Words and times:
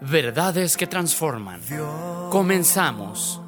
Verdades 0.00 0.76
que 0.76 0.86
transforman. 0.86 1.60
Comenzamos. 2.30 3.40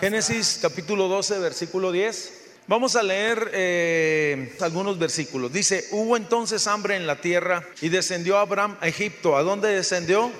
Génesis 0.00 0.58
capítulo 0.62 1.08
12, 1.08 1.38
versículo 1.38 1.92
10. 1.92 2.40
Vamos 2.68 2.96
a 2.96 3.02
leer 3.02 3.50
eh, 3.52 4.56
algunos 4.60 4.98
versículos. 4.98 5.52
Dice, 5.52 5.88
hubo 5.90 6.16
entonces 6.16 6.66
hambre 6.66 6.96
en 6.96 7.06
la 7.06 7.16
tierra 7.16 7.62
y 7.82 7.90
descendió 7.90 8.38
Abraham 8.38 8.78
a 8.80 8.88
Egipto. 8.88 9.36
¿A 9.36 9.42
dónde 9.42 9.68
descendió? 9.68 10.30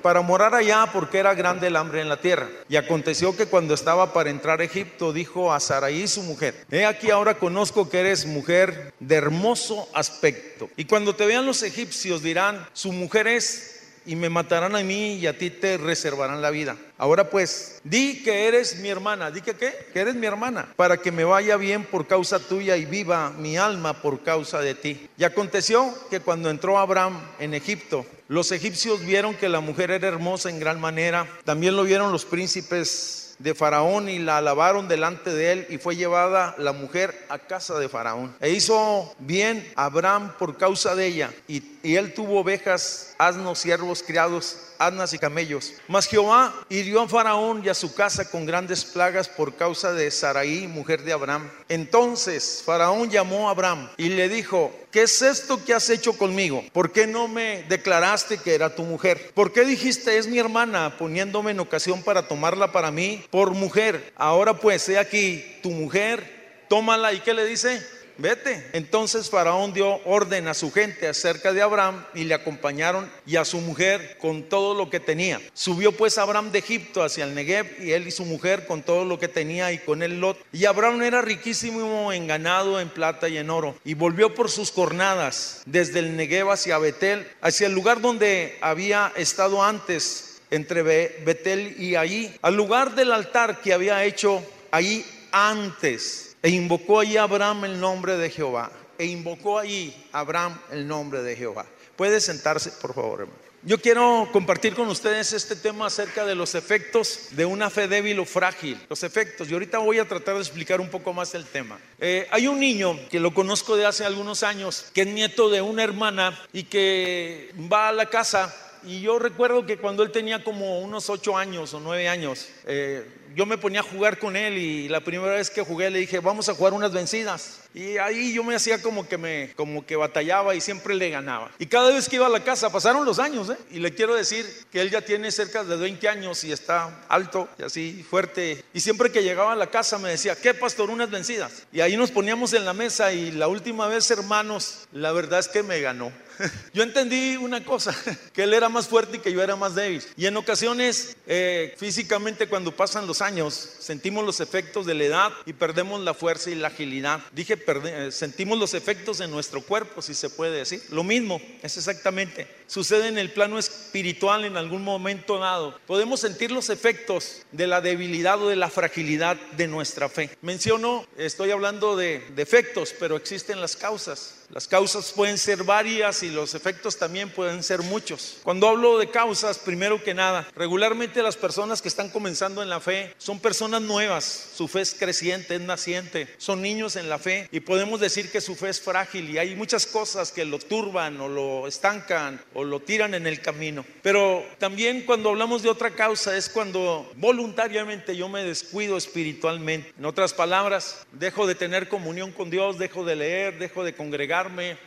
Para 0.00 0.22
morar 0.22 0.54
allá 0.54 0.88
porque 0.92 1.18
era 1.18 1.34
grande 1.34 1.66
el 1.66 1.76
hambre 1.76 2.00
en 2.00 2.08
la 2.08 2.20
tierra. 2.20 2.48
Y 2.68 2.76
aconteció 2.76 3.36
que 3.36 3.46
cuando 3.46 3.74
estaba 3.74 4.12
para 4.12 4.30
entrar 4.30 4.60
a 4.60 4.64
Egipto, 4.64 5.12
dijo 5.12 5.52
a 5.52 5.60
Saraí 5.60 6.08
su 6.08 6.22
mujer, 6.22 6.54
he 6.70 6.86
aquí 6.86 7.10
ahora 7.10 7.38
conozco 7.38 7.88
que 7.88 8.00
eres 8.00 8.26
mujer 8.26 8.94
de 8.98 9.14
hermoso 9.16 9.88
aspecto. 9.92 10.70
Y 10.76 10.86
cuando 10.86 11.14
te 11.14 11.26
vean 11.26 11.46
los 11.46 11.62
egipcios 11.62 12.22
dirán, 12.22 12.66
su 12.72 12.90
mujer 12.90 13.26
es 13.26 13.71
y 14.06 14.16
me 14.16 14.28
matarán 14.28 14.76
a 14.76 14.82
mí 14.82 15.14
y 15.14 15.26
a 15.26 15.36
ti 15.36 15.50
te 15.50 15.76
reservarán 15.76 16.42
la 16.42 16.50
vida. 16.50 16.76
Ahora 16.98 17.30
pues, 17.30 17.80
di 17.84 18.22
que 18.22 18.46
eres 18.46 18.78
mi 18.78 18.88
hermana, 18.88 19.30
di 19.30 19.40
que 19.40 19.54
qué, 19.54 19.88
que 19.92 20.00
eres 20.00 20.14
mi 20.14 20.26
hermana, 20.26 20.72
para 20.76 20.96
que 20.96 21.10
me 21.10 21.24
vaya 21.24 21.56
bien 21.56 21.84
por 21.84 22.06
causa 22.06 22.38
tuya 22.38 22.76
y 22.76 22.84
viva 22.84 23.30
mi 23.30 23.56
alma 23.56 24.00
por 24.00 24.22
causa 24.22 24.60
de 24.60 24.74
ti. 24.74 25.08
Y 25.18 25.24
aconteció 25.24 25.92
que 26.10 26.20
cuando 26.20 26.50
entró 26.50 26.78
Abraham 26.78 27.20
en 27.38 27.54
Egipto, 27.54 28.06
los 28.28 28.52
egipcios 28.52 29.04
vieron 29.04 29.34
que 29.34 29.48
la 29.48 29.60
mujer 29.60 29.90
era 29.90 30.08
hermosa 30.08 30.48
en 30.48 30.60
gran 30.60 30.80
manera, 30.80 31.26
también 31.44 31.76
lo 31.76 31.84
vieron 31.84 32.12
los 32.12 32.24
príncipes 32.24 33.22
de 33.42 33.54
Faraón 33.54 34.08
y 34.08 34.18
la 34.18 34.38
alabaron 34.38 34.88
delante 34.88 35.30
de 35.34 35.52
él 35.52 35.66
y 35.68 35.78
fue 35.78 35.96
llevada 35.96 36.54
la 36.58 36.72
mujer 36.72 37.26
a 37.28 37.38
casa 37.38 37.78
de 37.78 37.88
Faraón. 37.88 38.34
E 38.40 38.50
hizo 38.50 39.14
bien 39.18 39.70
Abraham 39.74 40.32
por 40.38 40.56
causa 40.56 40.94
de 40.94 41.06
ella 41.06 41.32
y, 41.48 41.60
y 41.82 41.96
él 41.96 42.14
tuvo 42.14 42.40
ovejas, 42.40 43.14
asnos, 43.18 43.58
siervos, 43.58 44.02
criados 44.02 44.56
asnas 44.82 45.12
y 45.12 45.18
camellos. 45.18 45.74
Mas 45.86 46.06
Jehová 46.06 46.52
hirió 46.68 47.02
a 47.02 47.08
Faraón 47.08 47.62
y 47.64 47.68
a 47.68 47.74
su 47.74 47.94
casa 47.94 48.28
con 48.28 48.44
grandes 48.44 48.84
plagas 48.84 49.28
por 49.28 49.54
causa 49.54 49.92
de 49.92 50.10
Saraí, 50.10 50.66
mujer 50.66 51.02
de 51.02 51.12
Abraham. 51.12 51.50
Entonces 51.68 52.62
Faraón 52.64 53.08
llamó 53.10 53.48
a 53.48 53.52
Abraham 53.52 53.88
y 53.96 54.08
le 54.08 54.28
dijo, 54.28 54.72
¿qué 54.90 55.02
es 55.02 55.22
esto 55.22 55.64
que 55.64 55.74
has 55.74 55.88
hecho 55.88 56.14
conmigo? 56.14 56.64
¿Por 56.72 56.92
qué 56.92 57.06
no 57.06 57.28
me 57.28 57.64
declaraste 57.68 58.38
que 58.38 58.54
era 58.54 58.74
tu 58.74 58.82
mujer? 58.82 59.30
¿Por 59.34 59.52
qué 59.52 59.64
dijiste 59.64 60.18
es 60.18 60.26
mi 60.26 60.38
hermana 60.38 60.96
poniéndome 60.98 61.52
en 61.52 61.60
ocasión 61.60 62.02
para 62.02 62.26
tomarla 62.26 62.72
para 62.72 62.90
mí 62.90 63.24
por 63.30 63.52
mujer? 63.52 64.12
Ahora 64.16 64.58
pues, 64.58 64.88
he 64.88 64.98
aquí 64.98 65.44
tu 65.62 65.70
mujer, 65.70 66.64
tómala 66.68 67.12
y 67.12 67.20
¿qué 67.20 67.34
le 67.34 67.44
dice? 67.44 67.80
Vete. 68.22 68.70
Entonces 68.72 69.28
Faraón 69.28 69.74
dio 69.74 70.00
orden 70.06 70.48
a 70.48 70.54
su 70.54 70.72
gente 70.72 71.08
acerca 71.08 71.52
de 71.52 71.60
Abraham 71.60 72.06
y 72.14 72.24
le 72.24 72.34
acompañaron 72.34 73.10
y 73.26 73.36
a 73.36 73.44
su 73.44 73.58
mujer 73.58 74.16
con 74.18 74.44
todo 74.44 74.74
lo 74.74 74.88
que 74.88 75.00
tenía. 75.00 75.40
Subió 75.52 75.92
pues 75.92 76.16
Abraham 76.16 76.52
de 76.52 76.60
Egipto 76.60 77.02
hacia 77.02 77.24
el 77.24 77.34
Negev 77.34 77.66
y 77.82 77.92
él 77.92 78.06
y 78.06 78.10
su 78.10 78.24
mujer 78.24 78.66
con 78.66 78.82
todo 78.82 79.04
lo 79.04 79.18
que 79.18 79.28
tenía 79.28 79.72
y 79.72 79.78
con 79.78 80.02
él 80.02 80.20
Lot. 80.20 80.38
Y 80.52 80.64
Abraham 80.64 81.02
era 81.02 81.20
riquísimo 81.20 82.12
en 82.12 82.26
ganado, 82.26 82.80
en 82.80 82.88
plata 82.88 83.28
y 83.28 83.36
en 83.36 83.50
oro. 83.50 83.76
Y 83.84 83.94
volvió 83.94 84.34
por 84.34 84.50
sus 84.50 84.70
cornadas 84.70 85.62
desde 85.66 85.98
el 85.98 86.16
Negev 86.16 86.50
hacia 86.50 86.78
Betel, 86.78 87.28
hacia 87.40 87.66
el 87.66 87.74
lugar 87.74 88.00
donde 88.00 88.56
había 88.60 89.12
estado 89.16 89.62
antes 89.62 90.40
entre 90.50 90.82
Betel 90.82 91.76
y 91.78 91.96
allí, 91.96 92.32
al 92.42 92.54
lugar 92.54 92.94
del 92.94 93.10
altar 93.10 93.60
que 93.62 93.72
había 93.72 94.04
hecho 94.04 94.44
allí 94.70 95.04
antes 95.32 96.31
e 96.42 96.50
invocó 96.50 97.00
allí 97.00 97.16
Abraham 97.16 97.64
el 97.64 97.80
nombre 97.80 98.16
de 98.16 98.28
Jehová. 98.28 98.70
E 98.98 99.06
invocó 99.06 99.58
allí 99.58 99.94
Abraham 100.12 100.58
el 100.70 100.86
nombre 100.86 101.22
de 101.22 101.36
Jehová. 101.36 101.66
Puede 101.96 102.20
sentarse, 102.20 102.72
por 102.72 102.94
favor, 102.94 103.20
hermano. 103.20 103.52
Yo 103.64 103.80
quiero 103.80 104.28
compartir 104.32 104.74
con 104.74 104.88
ustedes 104.88 105.32
este 105.32 105.54
tema 105.54 105.86
acerca 105.86 106.26
de 106.26 106.34
los 106.34 106.56
efectos 106.56 107.28
de 107.30 107.44
una 107.44 107.70
fe 107.70 107.86
débil 107.86 108.18
o 108.18 108.24
frágil. 108.24 108.76
Los 108.90 109.04
efectos. 109.04 109.48
Y 109.48 109.52
ahorita 109.52 109.78
voy 109.78 110.00
a 110.00 110.08
tratar 110.08 110.34
de 110.34 110.40
explicar 110.40 110.80
un 110.80 110.88
poco 110.88 111.12
más 111.12 111.32
el 111.36 111.44
tema. 111.44 111.78
Eh, 112.00 112.26
hay 112.32 112.48
un 112.48 112.58
niño 112.58 112.98
que 113.08 113.20
lo 113.20 113.32
conozco 113.32 113.76
de 113.76 113.86
hace 113.86 114.04
algunos 114.04 114.42
años, 114.42 114.86
que 114.92 115.02
es 115.02 115.06
nieto 115.06 115.48
de 115.48 115.62
una 115.62 115.84
hermana 115.84 116.36
y 116.52 116.64
que 116.64 117.54
va 117.72 117.90
a 117.90 117.92
la 117.92 118.06
casa. 118.06 118.52
Y 118.82 119.00
yo 119.00 119.20
recuerdo 119.20 119.64
que 119.64 119.78
cuando 119.78 120.02
él 120.02 120.10
tenía 120.10 120.42
como 120.42 120.80
unos 120.80 121.08
ocho 121.08 121.36
años 121.36 121.72
o 121.72 121.78
nueve 121.78 122.08
años, 122.08 122.48
eh, 122.66 123.06
yo 123.34 123.46
me 123.46 123.58
ponía 123.58 123.80
a 123.80 123.82
jugar 123.82 124.18
con 124.18 124.36
él 124.36 124.58
y 124.58 124.88
la 124.88 125.00
primera 125.00 125.34
vez 125.34 125.50
que 125.50 125.62
jugué 125.62 125.90
le 125.90 126.00
dije, 126.00 126.20
vamos 126.20 126.48
a 126.48 126.54
jugar 126.54 126.72
unas 126.72 126.92
vencidas. 126.92 127.60
Y 127.74 127.96
ahí 127.96 128.34
yo 128.34 128.44
me 128.44 128.54
hacía 128.54 128.82
como 128.82 129.08
que 129.08 129.16
me 129.16 129.52
como 129.56 129.86
que 129.86 129.96
batallaba 129.96 130.54
y 130.54 130.60
siempre 130.60 130.94
le 130.94 131.10
ganaba. 131.10 131.50
Y 131.58 131.66
cada 131.66 131.90
vez 131.90 132.08
que 132.08 132.16
iba 132.16 132.26
a 132.26 132.30
la 132.30 132.44
casa, 132.44 132.70
pasaron 132.70 133.04
los 133.04 133.18
años, 133.18 133.48
¿eh? 133.50 133.56
Y 133.70 133.78
le 133.78 133.94
quiero 133.94 134.14
decir 134.14 134.46
que 134.70 134.80
él 134.80 134.90
ya 134.90 135.00
tiene 135.00 135.30
cerca 135.30 135.64
de 135.64 135.76
20 135.76 136.08
años 136.08 136.44
y 136.44 136.52
está 136.52 137.04
alto 137.08 137.48
y 137.58 137.62
así 137.62 138.06
fuerte. 138.08 138.62
Y 138.74 138.80
siempre 138.80 139.10
que 139.10 139.22
llegaba 139.22 139.52
a 139.52 139.56
la 139.56 139.68
casa 139.68 139.98
me 139.98 140.10
decía, 140.10 140.36
¿qué 140.36 140.52
pastor? 140.52 140.90
Unas 140.90 141.10
vencidas. 141.10 141.64
Y 141.72 141.80
ahí 141.80 141.96
nos 141.96 142.10
poníamos 142.10 142.52
en 142.52 142.64
la 142.64 142.74
mesa 142.74 143.12
y 143.12 143.30
la 143.30 143.48
última 143.48 143.86
vez, 143.88 144.10
hermanos, 144.10 144.86
la 144.92 145.12
verdad 145.12 145.40
es 145.40 145.48
que 145.48 145.62
me 145.62 145.80
ganó. 145.80 146.12
Yo 146.72 146.82
entendí 146.82 147.36
una 147.36 147.64
cosa, 147.64 147.94
que 148.32 148.44
él 148.44 148.54
era 148.54 148.68
más 148.68 148.88
fuerte 148.88 149.16
y 149.16 149.20
que 149.20 149.32
yo 149.32 149.42
era 149.42 149.56
más 149.56 149.74
débil. 149.74 150.02
Y 150.16 150.26
en 150.26 150.36
ocasiones, 150.36 151.16
eh, 151.26 151.74
físicamente, 151.78 152.48
cuando 152.48 152.74
pasan 152.74 153.06
los 153.06 153.22
años, 153.22 153.54
sentimos 153.78 154.24
los 154.24 154.40
efectos 154.40 154.86
de 154.86 154.94
la 154.94 155.04
edad 155.04 155.32
y 155.46 155.52
perdemos 155.52 156.00
la 156.00 156.14
fuerza 156.14 156.50
y 156.50 156.54
la 156.54 156.68
agilidad. 156.68 157.20
Dije, 157.32 157.58
eh, 157.84 158.08
sentimos 158.10 158.58
los 158.58 158.74
efectos 158.74 159.20
en 159.20 159.30
nuestro 159.30 159.62
cuerpo, 159.62 160.02
si 160.02 160.14
se 160.14 160.30
puede 160.30 160.56
decir. 160.58 160.82
Lo 160.90 161.04
mismo, 161.04 161.40
es 161.62 161.76
exactamente. 161.76 162.46
Sucede 162.66 163.08
en 163.08 163.18
el 163.18 163.30
plano 163.30 163.58
espiritual 163.58 164.44
en 164.44 164.56
algún 164.56 164.82
momento 164.82 165.38
dado. 165.38 165.78
Podemos 165.86 166.20
sentir 166.20 166.50
los 166.50 166.70
efectos 166.70 167.42
de 167.52 167.66
la 167.66 167.80
debilidad 167.80 168.42
o 168.42 168.48
de 168.48 168.56
la 168.56 168.70
fragilidad 168.70 169.36
de 169.56 169.68
nuestra 169.68 170.08
fe. 170.08 170.30
Menciono, 170.40 171.06
estoy 171.16 171.50
hablando 171.50 171.96
de 171.96 172.24
defectos, 172.34 172.94
pero 172.98 173.16
existen 173.16 173.60
las 173.60 173.76
causas. 173.76 174.41
Las 174.52 174.68
causas 174.68 175.12
pueden 175.12 175.38
ser 175.38 175.64
varias 175.64 176.22
y 176.22 176.28
los 176.28 176.54
efectos 176.54 176.98
también 176.98 177.30
pueden 177.30 177.62
ser 177.62 177.80
muchos. 177.80 178.36
Cuando 178.42 178.68
hablo 178.68 178.98
de 178.98 179.08
causas, 179.08 179.58
primero 179.58 180.04
que 180.04 180.12
nada, 180.12 180.46
regularmente 180.54 181.22
las 181.22 181.38
personas 181.38 181.80
que 181.80 181.88
están 181.88 182.10
comenzando 182.10 182.62
en 182.62 182.68
la 182.68 182.78
fe 182.78 183.14
son 183.16 183.40
personas 183.40 183.80
nuevas, 183.80 184.50
su 184.54 184.68
fe 184.68 184.82
es 184.82 184.92
creciente, 184.92 185.54
es 185.54 185.60
naciente, 185.62 186.28
son 186.36 186.60
niños 186.60 186.96
en 186.96 187.08
la 187.08 187.18
fe 187.18 187.48
y 187.50 187.60
podemos 187.60 187.98
decir 187.98 188.30
que 188.30 188.42
su 188.42 188.54
fe 188.54 188.68
es 188.68 188.78
frágil 188.78 189.30
y 189.30 189.38
hay 189.38 189.54
muchas 189.54 189.86
cosas 189.86 190.30
que 190.30 190.44
lo 190.44 190.58
turban 190.58 191.18
o 191.22 191.28
lo 191.28 191.66
estancan 191.66 192.38
o 192.52 192.62
lo 192.62 192.80
tiran 192.80 193.14
en 193.14 193.26
el 193.26 193.40
camino. 193.40 193.86
Pero 194.02 194.44
también 194.58 195.06
cuando 195.06 195.30
hablamos 195.30 195.62
de 195.62 195.70
otra 195.70 195.92
causa 195.92 196.36
es 196.36 196.50
cuando 196.50 197.10
voluntariamente 197.16 198.14
yo 198.14 198.28
me 198.28 198.44
descuido 198.44 198.98
espiritualmente. 198.98 199.94
En 199.98 200.04
otras 200.04 200.34
palabras, 200.34 201.06
dejo 201.12 201.46
de 201.46 201.54
tener 201.54 201.88
comunión 201.88 202.32
con 202.32 202.50
Dios, 202.50 202.78
dejo 202.78 203.02
de 203.06 203.16
leer, 203.16 203.58
dejo 203.58 203.82
de 203.82 203.94
congregar 203.94 204.41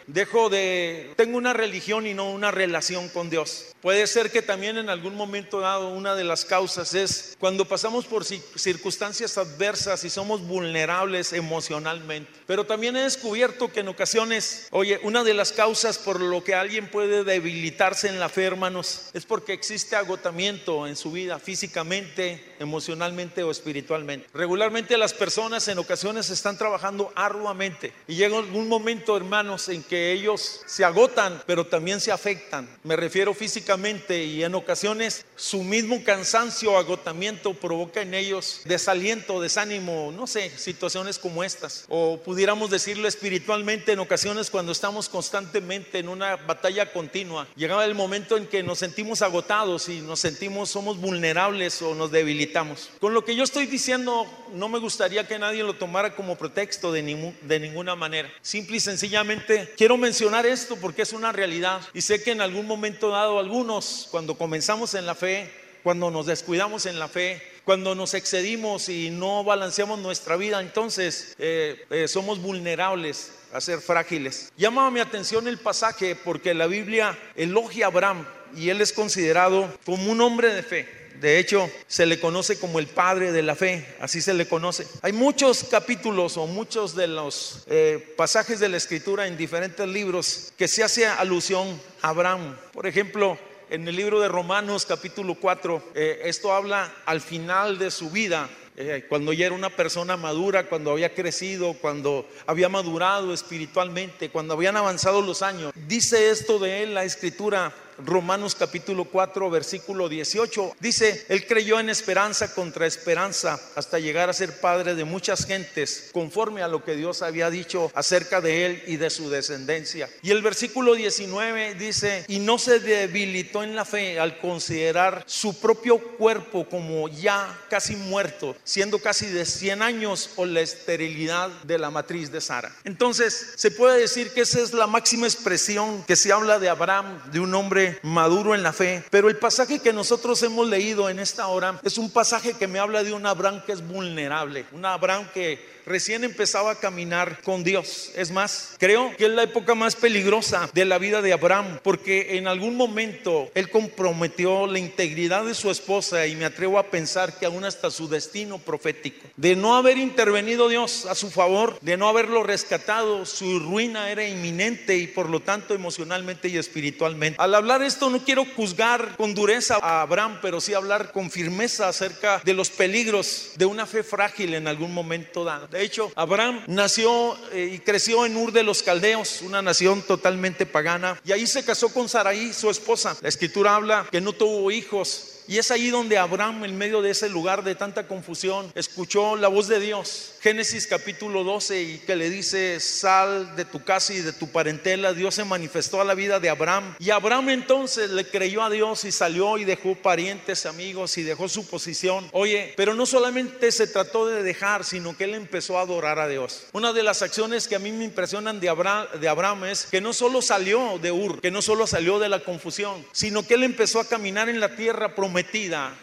dejo 0.07 0.49
de, 0.49 1.13
tengo 1.15 1.37
una 1.37 1.53
religión 1.53 2.07
y 2.07 2.13
no 2.13 2.31
una 2.31 2.51
relación 2.51 3.09
con 3.09 3.29
Dios. 3.29 3.75
Puede 3.81 4.07
ser 4.07 4.31
que 4.31 4.41
también 4.41 4.77
en 4.77 4.89
algún 4.89 5.15
momento 5.15 5.59
dado 5.59 5.89
una 5.89 6.15
de 6.15 6.23
las 6.23 6.43
causas 6.43 6.93
es 6.95 7.35
cuando 7.39 7.65
pasamos 7.65 8.05
por 8.05 8.25
circunstancias 8.25 9.37
adversas 9.37 10.03
y 10.03 10.09
somos 10.09 10.41
vulnerables 10.41 11.33
emocionalmente. 11.33 12.31
Pero 12.47 12.65
también 12.65 12.95
he 12.95 13.03
descubierto 13.03 13.71
que 13.71 13.81
en 13.81 13.87
ocasiones, 13.87 14.67
oye, 14.71 14.99
una 15.03 15.23
de 15.23 15.35
las 15.35 15.51
causas 15.51 15.99
por 15.99 16.19
lo 16.19 16.43
que 16.43 16.55
alguien 16.55 16.89
puede 16.89 17.23
debilitarse 17.23 18.07
en 18.07 18.19
la 18.19 18.29
fe, 18.29 18.45
hermanos, 18.45 19.09
es 19.13 19.25
porque 19.25 19.53
existe 19.53 19.95
agotamiento 19.95 20.87
en 20.87 20.95
su 20.95 21.11
vida 21.11 21.37
físicamente, 21.37 22.55
emocionalmente 22.59 23.43
o 23.43 23.51
espiritualmente. 23.51 24.27
Regularmente 24.33 24.97
las 24.97 25.13
personas 25.13 25.67
en 25.67 25.77
ocasiones 25.77 26.29
están 26.29 26.57
trabajando 26.57 27.11
arduamente 27.15 27.93
y 28.07 28.15
llega 28.15 28.37
algún 28.37 28.67
momento, 28.67 29.15
hermano, 29.15 29.44
en 29.45 29.83
que 29.83 30.11
ellos 30.11 30.61
se 30.65 30.83
agotan, 30.83 31.43
pero 31.45 31.67
también 31.67 32.01
se 32.01 32.11
afectan. 32.11 32.67
Me 32.83 32.95
refiero 32.95 33.33
físicamente 33.33 34.23
y 34.23 34.43
en 34.43 34.55
ocasiones 34.55 35.23
su 35.35 35.63
mismo 35.63 36.03
cansancio, 36.03 36.77
agotamiento 36.77 37.53
provoca 37.53 38.01
en 38.01 38.15
ellos 38.15 38.61
desaliento, 38.65 39.39
desánimo, 39.39 40.11
no 40.15 40.25
sé, 40.25 40.49
situaciones 40.57 41.19
como 41.19 41.43
estas. 41.43 41.85
O 41.89 42.19
pudiéramos 42.25 42.71
decirlo 42.71 43.07
espiritualmente 43.07 43.91
en 43.91 43.99
ocasiones 43.99 44.49
cuando 44.49 44.71
estamos 44.71 45.09
constantemente 45.09 45.99
en 45.99 46.09
una 46.09 46.37
batalla 46.37 46.91
continua. 46.91 47.47
Llegaba 47.55 47.85
el 47.85 47.93
momento 47.93 48.37
en 48.37 48.47
que 48.47 48.63
nos 48.63 48.79
sentimos 48.79 49.21
agotados 49.21 49.89
y 49.89 50.01
nos 50.01 50.19
sentimos, 50.19 50.71
somos 50.71 50.97
vulnerables 50.97 51.83
o 51.83 51.93
nos 51.93 52.11
debilitamos. 52.11 52.89
Con 52.99 53.13
lo 53.13 53.23
que 53.23 53.35
yo 53.35 53.43
estoy 53.43 53.67
diciendo, 53.67 54.25
no 54.53 54.69
me 54.69 54.79
gustaría 54.79 55.27
que 55.27 55.37
nadie 55.37 55.63
lo 55.63 55.75
tomara 55.75 56.15
como 56.15 56.35
pretexto 56.35 56.91
de, 56.91 57.35
de 57.41 57.59
ninguna 57.59 57.95
manera. 57.95 58.31
Simple 58.41 58.77
y 58.77 58.79
sencillamente 58.79 59.34
quiero 59.77 59.97
mencionar 59.97 60.45
esto 60.45 60.75
porque 60.77 61.01
es 61.01 61.13
una 61.13 61.31
realidad 61.31 61.81
y 61.93 62.01
sé 62.01 62.21
que 62.23 62.31
en 62.31 62.41
algún 62.41 62.67
momento 62.67 63.09
dado 63.09 63.39
algunos, 63.39 64.07
cuando 64.11 64.37
comenzamos 64.37 64.93
en 64.93 65.05
la 65.05 65.15
fe, 65.15 65.49
cuando 65.83 66.09
nos 66.09 66.25
descuidamos 66.25 66.85
en 66.87 66.97
la 66.97 67.07
fe, 67.07 67.41
cuando 67.63 67.95
nos 67.95 68.13
excedimos 68.13 68.89
y 68.89 69.09
no 69.09 69.43
balanceamos 69.43 69.99
nuestra 69.99 70.35
vida, 70.35 70.59
entonces 70.59 71.35
eh, 71.37 71.85
eh, 71.89 72.07
somos 72.07 72.41
vulnerables 72.41 73.31
a 73.53 73.61
ser 73.61 73.79
frágiles. 73.81 74.51
Llama 74.57 74.89
mi 74.91 74.99
atención 74.99 75.47
el 75.47 75.57
pasaje 75.57 76.15
porque 76.15 76.53
la 76.53 76.67
Biblia 76.67 77.17
elogia 77.35 77.85
a 77.85 77.89
Abraham 77.89 78.25
y 78.55 78.69
él 78.69 78.81
es 78.81 78.93
considerado 78.93 79.71
como 79.85 80.11
un 80.11 80.21
hombre 80.21 80.53
de 80.53 80.63
fe. 80.63 81.04
De 81.19 81.39
hecho, 81.39 81.69
se 81.87 82.05
le 82.05 82.19
conoce 82.19 82.59
como 82.59 82.79
el 82.79 82.87
padre 82.87 83.31
de 83.31 83.41
la 83.41 83.55
fe, 83.55 83.85
así 83.99 84.21
se 84.21 84.33
le 84.33 84.47
conoce. 84.47 84.87
Hay 85.01 85.13
muchos 85.13 85.63
capítulos 85.63 86.37
o 86.37 86.47
muchos 86.47 86.95
de 86.95 87.07
los 87.07 87.63
eh, 87.67 88.13
pasajes 88.17 88.59
de 88.59 88.69
la 88.69 88.77
escritura 88.77 89.27
en 89.27 89.37
diferentes 89.37 89.87
libros 89.87 90.51
que 90.57 90.67
se 90.67 90.83
hace 90.83 91.05
alusión 91.05 91.79
a 92.01 92.09
Abraham. 92.09 92.57
Por 92.73 92.87
ejemplo, 92.87 93.37
en 93.69 93.87
el 93.87 93.95
libro 93.95 94.19
de 94.19 94.27
Romanos 94.27 94.85
capítulo 94.85 95.35
4, 95.35 95.91
eh, 95.95 96.21
esto 96.25 96.53
habla 96.53 96.93
al 97.05 97.21
final 97.21 97.79
de 97.79 97.91
su 97.91 98.11
vida, 98.11 98.49
eh, 98.77 99.05
cuando 99.07 99.31
ya 99.31 99.45
era 99.45 99.55
una 99.55 99.69
persona 99.69 100.17
madura, 100.17 100.67
cuando 100.67 100.91
había 100.91 101.13
crecido, 101.13 101.73
cuando 101.73 102.27
había 102.45 102.69
madurado 102.69 103.33
espiritualmente, 103.33 104.29
cuando 104.29 104.53
habían 104.53 104.77
avanzado 104.77 105.21
los 105.21 105.41
años. 105.41 105.71
Dice 105.87 106.29
esto 106.29 106.59
de 106.59 106.83
él 106.83 106.93
la 106.93 107.05
escritura 107.05 107.73
Romanos 107.97 108.55
capítulo 108.55 109.05
4, 109.05 109.49
versículo 109.49 110.09
18. 110.09 110.75
Dice, 110.79 111.25
Él 111.29 111.45
creyó 111.47 111.79
en 111.79 111.89
esperanza 111.89 112.53
contra 112.53 112.85
esperanza 112.85 113.59
hasta 113.75 113.99
llegar 113.99 114.29
a 114.29 114.33
ser 114.33 114.59
padre 114.59 114.95
de 114.95 115.05
muchas 115.05 115.45
gentes, 115.45 116.09
conforme 116.11 116.61
a 116.61 116.67
lo 116.67 116.83
que 116.83 116.95
Dios 116.95 117.21
había 117.21 117.49
dicho 117.49 117.91
acerca 117.95 118.41
de 118.41 118.65
Él 118.65 118.83
y 118.87 118.97
de 118.97 119.09
su 119.09 119.29
descendencia. 119.29 120.09
Y 120.21 120.31
el 120.31 120.41
versículo 120.41 120.95
19 120.95 121.75
dice, 121.75 122.25
y 122.27 122.39
no 122.39 122.57
se 122.57 122.79
debilitó 122.79 123.63
en 123.63 123.75
la 123.75 123.85
fe 123.85 124.19
al 124.19 124.39
considerar 124.39 125.23
su 125.25 125.59
propio 125.59 125.97
cuerpo 125.99 126.67
como 126.67 127.07
ya 127.07 127.59
casi 127.69 127.95
muerto, 127.95 128.55
siendo 128.63 128.99
casi 128.99 129.27
de 129.27 129.45
100 129.45 129.81
años 129.81 130.31
o 130.35 130.45
la 130.45 130.61
esterilidad 130.61 131.49
de 131.63 131.77
la 131.77 131.91
matriz 131.91 132.31
de 132.31 132.41
Sara. 132.41 132.75
Entonces, 132.83 133.53
se 133.55 133.71
puede 133.71 133.99
decir 133.99 134.31
que 134.31 134.41
esa 134.41 134.59
es 134.59 134.73
la 134.73 134.87
máxima 134.87 135.27
expresión 135.27 136.03
que 136.03 136.15
se 136.15 136.31
habla 136.31 136.59
de 136.59 136.69
Abraham, 136.69 137.19
de 137.31 137.39
un 137.39 137.53
hombre 137.53 137.84
maduro 138.03 138.55
en 138.55 138.63
la 138.63 138.73
fe. 138.73 139.03
Pero 139.09 139.29
el 139.29 139.37
pasaje 139.37 139.79
que 139.79 139.93
nosotros 139.93 140.41
hemos 140.43 140.67
leído 140.67 141.09
en 141.09 141.19
esta 141.19 141.47
hora 141.47 141.79
es 141.83 141.97
un 141.97 142.09
pasaje 142.09 142.53
que 142.53 142.67
me 142.67 142.79
habla 142.79 143.03
de 143.03 143.13
un 143.13 143.25
Abraham 143.25 143.61
que 143.65 143.71
es 143.71 143.85
vulnerable, 143.85 144.65
un 144.71 144.85
Abraham 144.85 145.27
que 145.33 145.74
recién 145.85 146.23
empezaba 146.23 146.71
a 146.71 146.79
caminar 146.79 147.41
con 147.41 147.63
Dios. 147.63 148.11
Es 148.15 148.31
más, 148.31 148.75
creo 148.79 149.15
que 149.17 149.25
es 149.25 149.31
la 149.31 149.43
época 149.43 149.75
más 149.75 149.95
peligrosa 149.95 150.69
de 150.73 150.85
la 150.85 150.97
vida 150.97 151.21
de 151.21 151.33
Abraham, 151.33 151.79
porque 151.83 152.37
en 152.37 152.47
algún 152.47 152.75
momento 152.75 153.49
él 153.53 153.69
comprometió 153.69 154.67
la 154.67 154.79
integridad 154.79 155.45
de 155.45 155.53
su 155.53 155.69
esposa 155.69 156.27
y 156.27 156.35
me 156.35 156.45
atrevo 156.45 156.79
a 156.79 156.87
pensar 156.87 157.37
que 157.37 157.45
aún 157.45 157.65
hasta 157.65 157.91
su 157.91 158.07
destino 158.07 158.57
profético. 158.57 159.27
De 159.35 159.55
no 159.55 159.75
haber 159.75 159.97
intervenido 159.97 160.69
Dios 160.69 161.05
a 161.05 161.15
su 161.15 161.29
favor, 161.29 161.77
de 161.81 161.97
no 161.97 162.07
haberlo 162.07 162.43
rescatado, 162.43 163.25
su 163.25 163.59
ruina 163.59 164.09
era 164.09 164.27
inminente 164.27 164.97
y 164.97 165.07
por 165.07 165.29
lo 165.29 165.39
tanto 165.39 165.73
emocionalmente 165.73 166.47
y 166.47 166.57
espiritualmente. 166.57 167.41
Al 167.41 167.55
hablar 167.55 167.81
esto 167.81 168.09
no 168.09 168.23
quiero 168.23 168.45
juzgar 168.55 169.15
con 169.17 169.33
dureza 169.33 169.77
a 169.81 170.01
Abraham, 170.01 170.39
pero 170.41 170.61
sí 170.61 170.73
hablar 170.73 171.11
con 171.11 171.29
firmeza 171.29 171.87
acerca 171.87 172.41
de 172.43 172.53
los 172.53 172.69
peligros 172.69 173.51
de 173.55 173.65
una 173.65 173.85
fe 173.85 174.03
frágil 174.03 174.53
en 174.53 174.67
algún 174.67 174.93
momento 174.93 175.43
dado. 175.43 175.67
De 175.75 175.83
hecho, 175.83 176.09
Abraham 176.15 176.63
nació 176.67 177.35
eh, 177.51 177.71
y 177.73 177.79
creció 177.79 178.25
en 178.25 178.37
Ur 178.37 178.53
de 178.53 178.63
los 178.63 178.81
Caldeos, 178.81 179.41
una 179.41 179.61
nación 179.61 180.01
totalmente 180.03 180.65
pagana, 180.65 181.19
y 181.25 181.33
ahí 181.33 181.45
se 181.45 181.65
casó 181.65 181.89
con 181.89 182.07
Saraí, 182.07 182.53
su 182.53 182.69
esposa. 182.69 183.17
La 183.21 183.27
escritura 183.27 183.75
habla 183.75 184.07
que 184.09 184.21
no 184.21 184.31
tuvo 184.31 184.71
hijos, 184.71 185.34
y 185.47 185.57
es 185.57 185.71
ahí 185.71 185.89
donde 185.89 186.17
Abraham, 186.17 186.65
en 186.65 186.77
medio 186.77 187.01
de 187.01 187.11
ese 187.11 187.29
lugar 187.29 187.63
de 187.63 187.75
tanta 187.75 188.07
confusión, 188.07 188.71
escuchó 188.75 189.35
la 189.35 189.47
voz 189.47 189.67
de 189.67 189.79
Dios. 189.79 190.33
Génesis 190.41 190.85
capítulo 190.85 191.43
12 191.43 191.81
y 191.81 191.97
que 191.99 192.15
le 192.15 192.29
dice, 192.29 192.79
sal 192.79 193.55
de 193.55 193.65
tu 193.65 193.83
casa 193.83 194.13
y 194.13 194.21
de 194.21 194.31
tu 194.31 194.51
parentela. 194.51 195.13
Dios 195.13 195.35
se 195.35 195.43
manifestó 195.43 196.01
a 196.01 196.03
la 196.03 196.13
vida 196.13 196.39
de 196.39 196.49
Abraham. 196.49 196.95
Y 196.99 197.09
Abraham 197.09 197.49
entonces 197.49 198.11
le 198.11 198.27
creyó 198.27 198.63
a 198.63 198.69
Dios 198.69 199.05
y 199.05 199.11
salió 199.11 199.57
y 199.57 199.65
dejó 199.65 199.95
parientes, 199.95 200.65
amigos 200.65 201.17
y 201.17 201.23
dejó 201.23 201.49
su 201.49 201.67
posición. 201.67 202.29
Oye, 202.31 202.73
pero 202.77 202.93
no 202.93 203.05
solamente 203.05 203.71
se 203.71 203.87
trató 203.87 204.27
de 204.27 204.43
dejar, 204.43 204.83
sino 204.83 205.17
que 205.17 205.23
él 205.23 205.33
empezó 205.33 205.79
a 205.79 205.81
adorar 205.81 206.19
a 206.19 206.27
Dios. 206.27 206.63
Una 206.73 206.93
de 206.93 207.03
las 207.03 207.21
acciones 207.21 207.67
que 207.67 207.75
a 207.75 207.79
mí 207.79 207.91
me 207.91 208.05
impresionan 208.05 208.59
de 208.59 208.69
Abraham, 208.69 209.07
de 209.19 209.27
Abraham 209.27 209.65
es 209.65 209.85
que 209.85 210.01
no 210.01 210.13
solo 210.13 210.41
salió 210.41 210.99
de 210.99 211.11
Ur, 211.11 211.41
que 211.41 211.51
no 211.51 211.61
solo 211.61 211.87
salió 211.87 212.19
de 212.19 212.29
la 212.29 212.39
confusión, 212.39 213.05
sino 213.11 213.45
que 213.45 213.55
él 213.55 213.63
empezó 213.63 213.99
a 213.99 214.07
caminar 214.07 214.49
en 214.49 214.59
la 214.59 214.75
tierra 214.75 215.15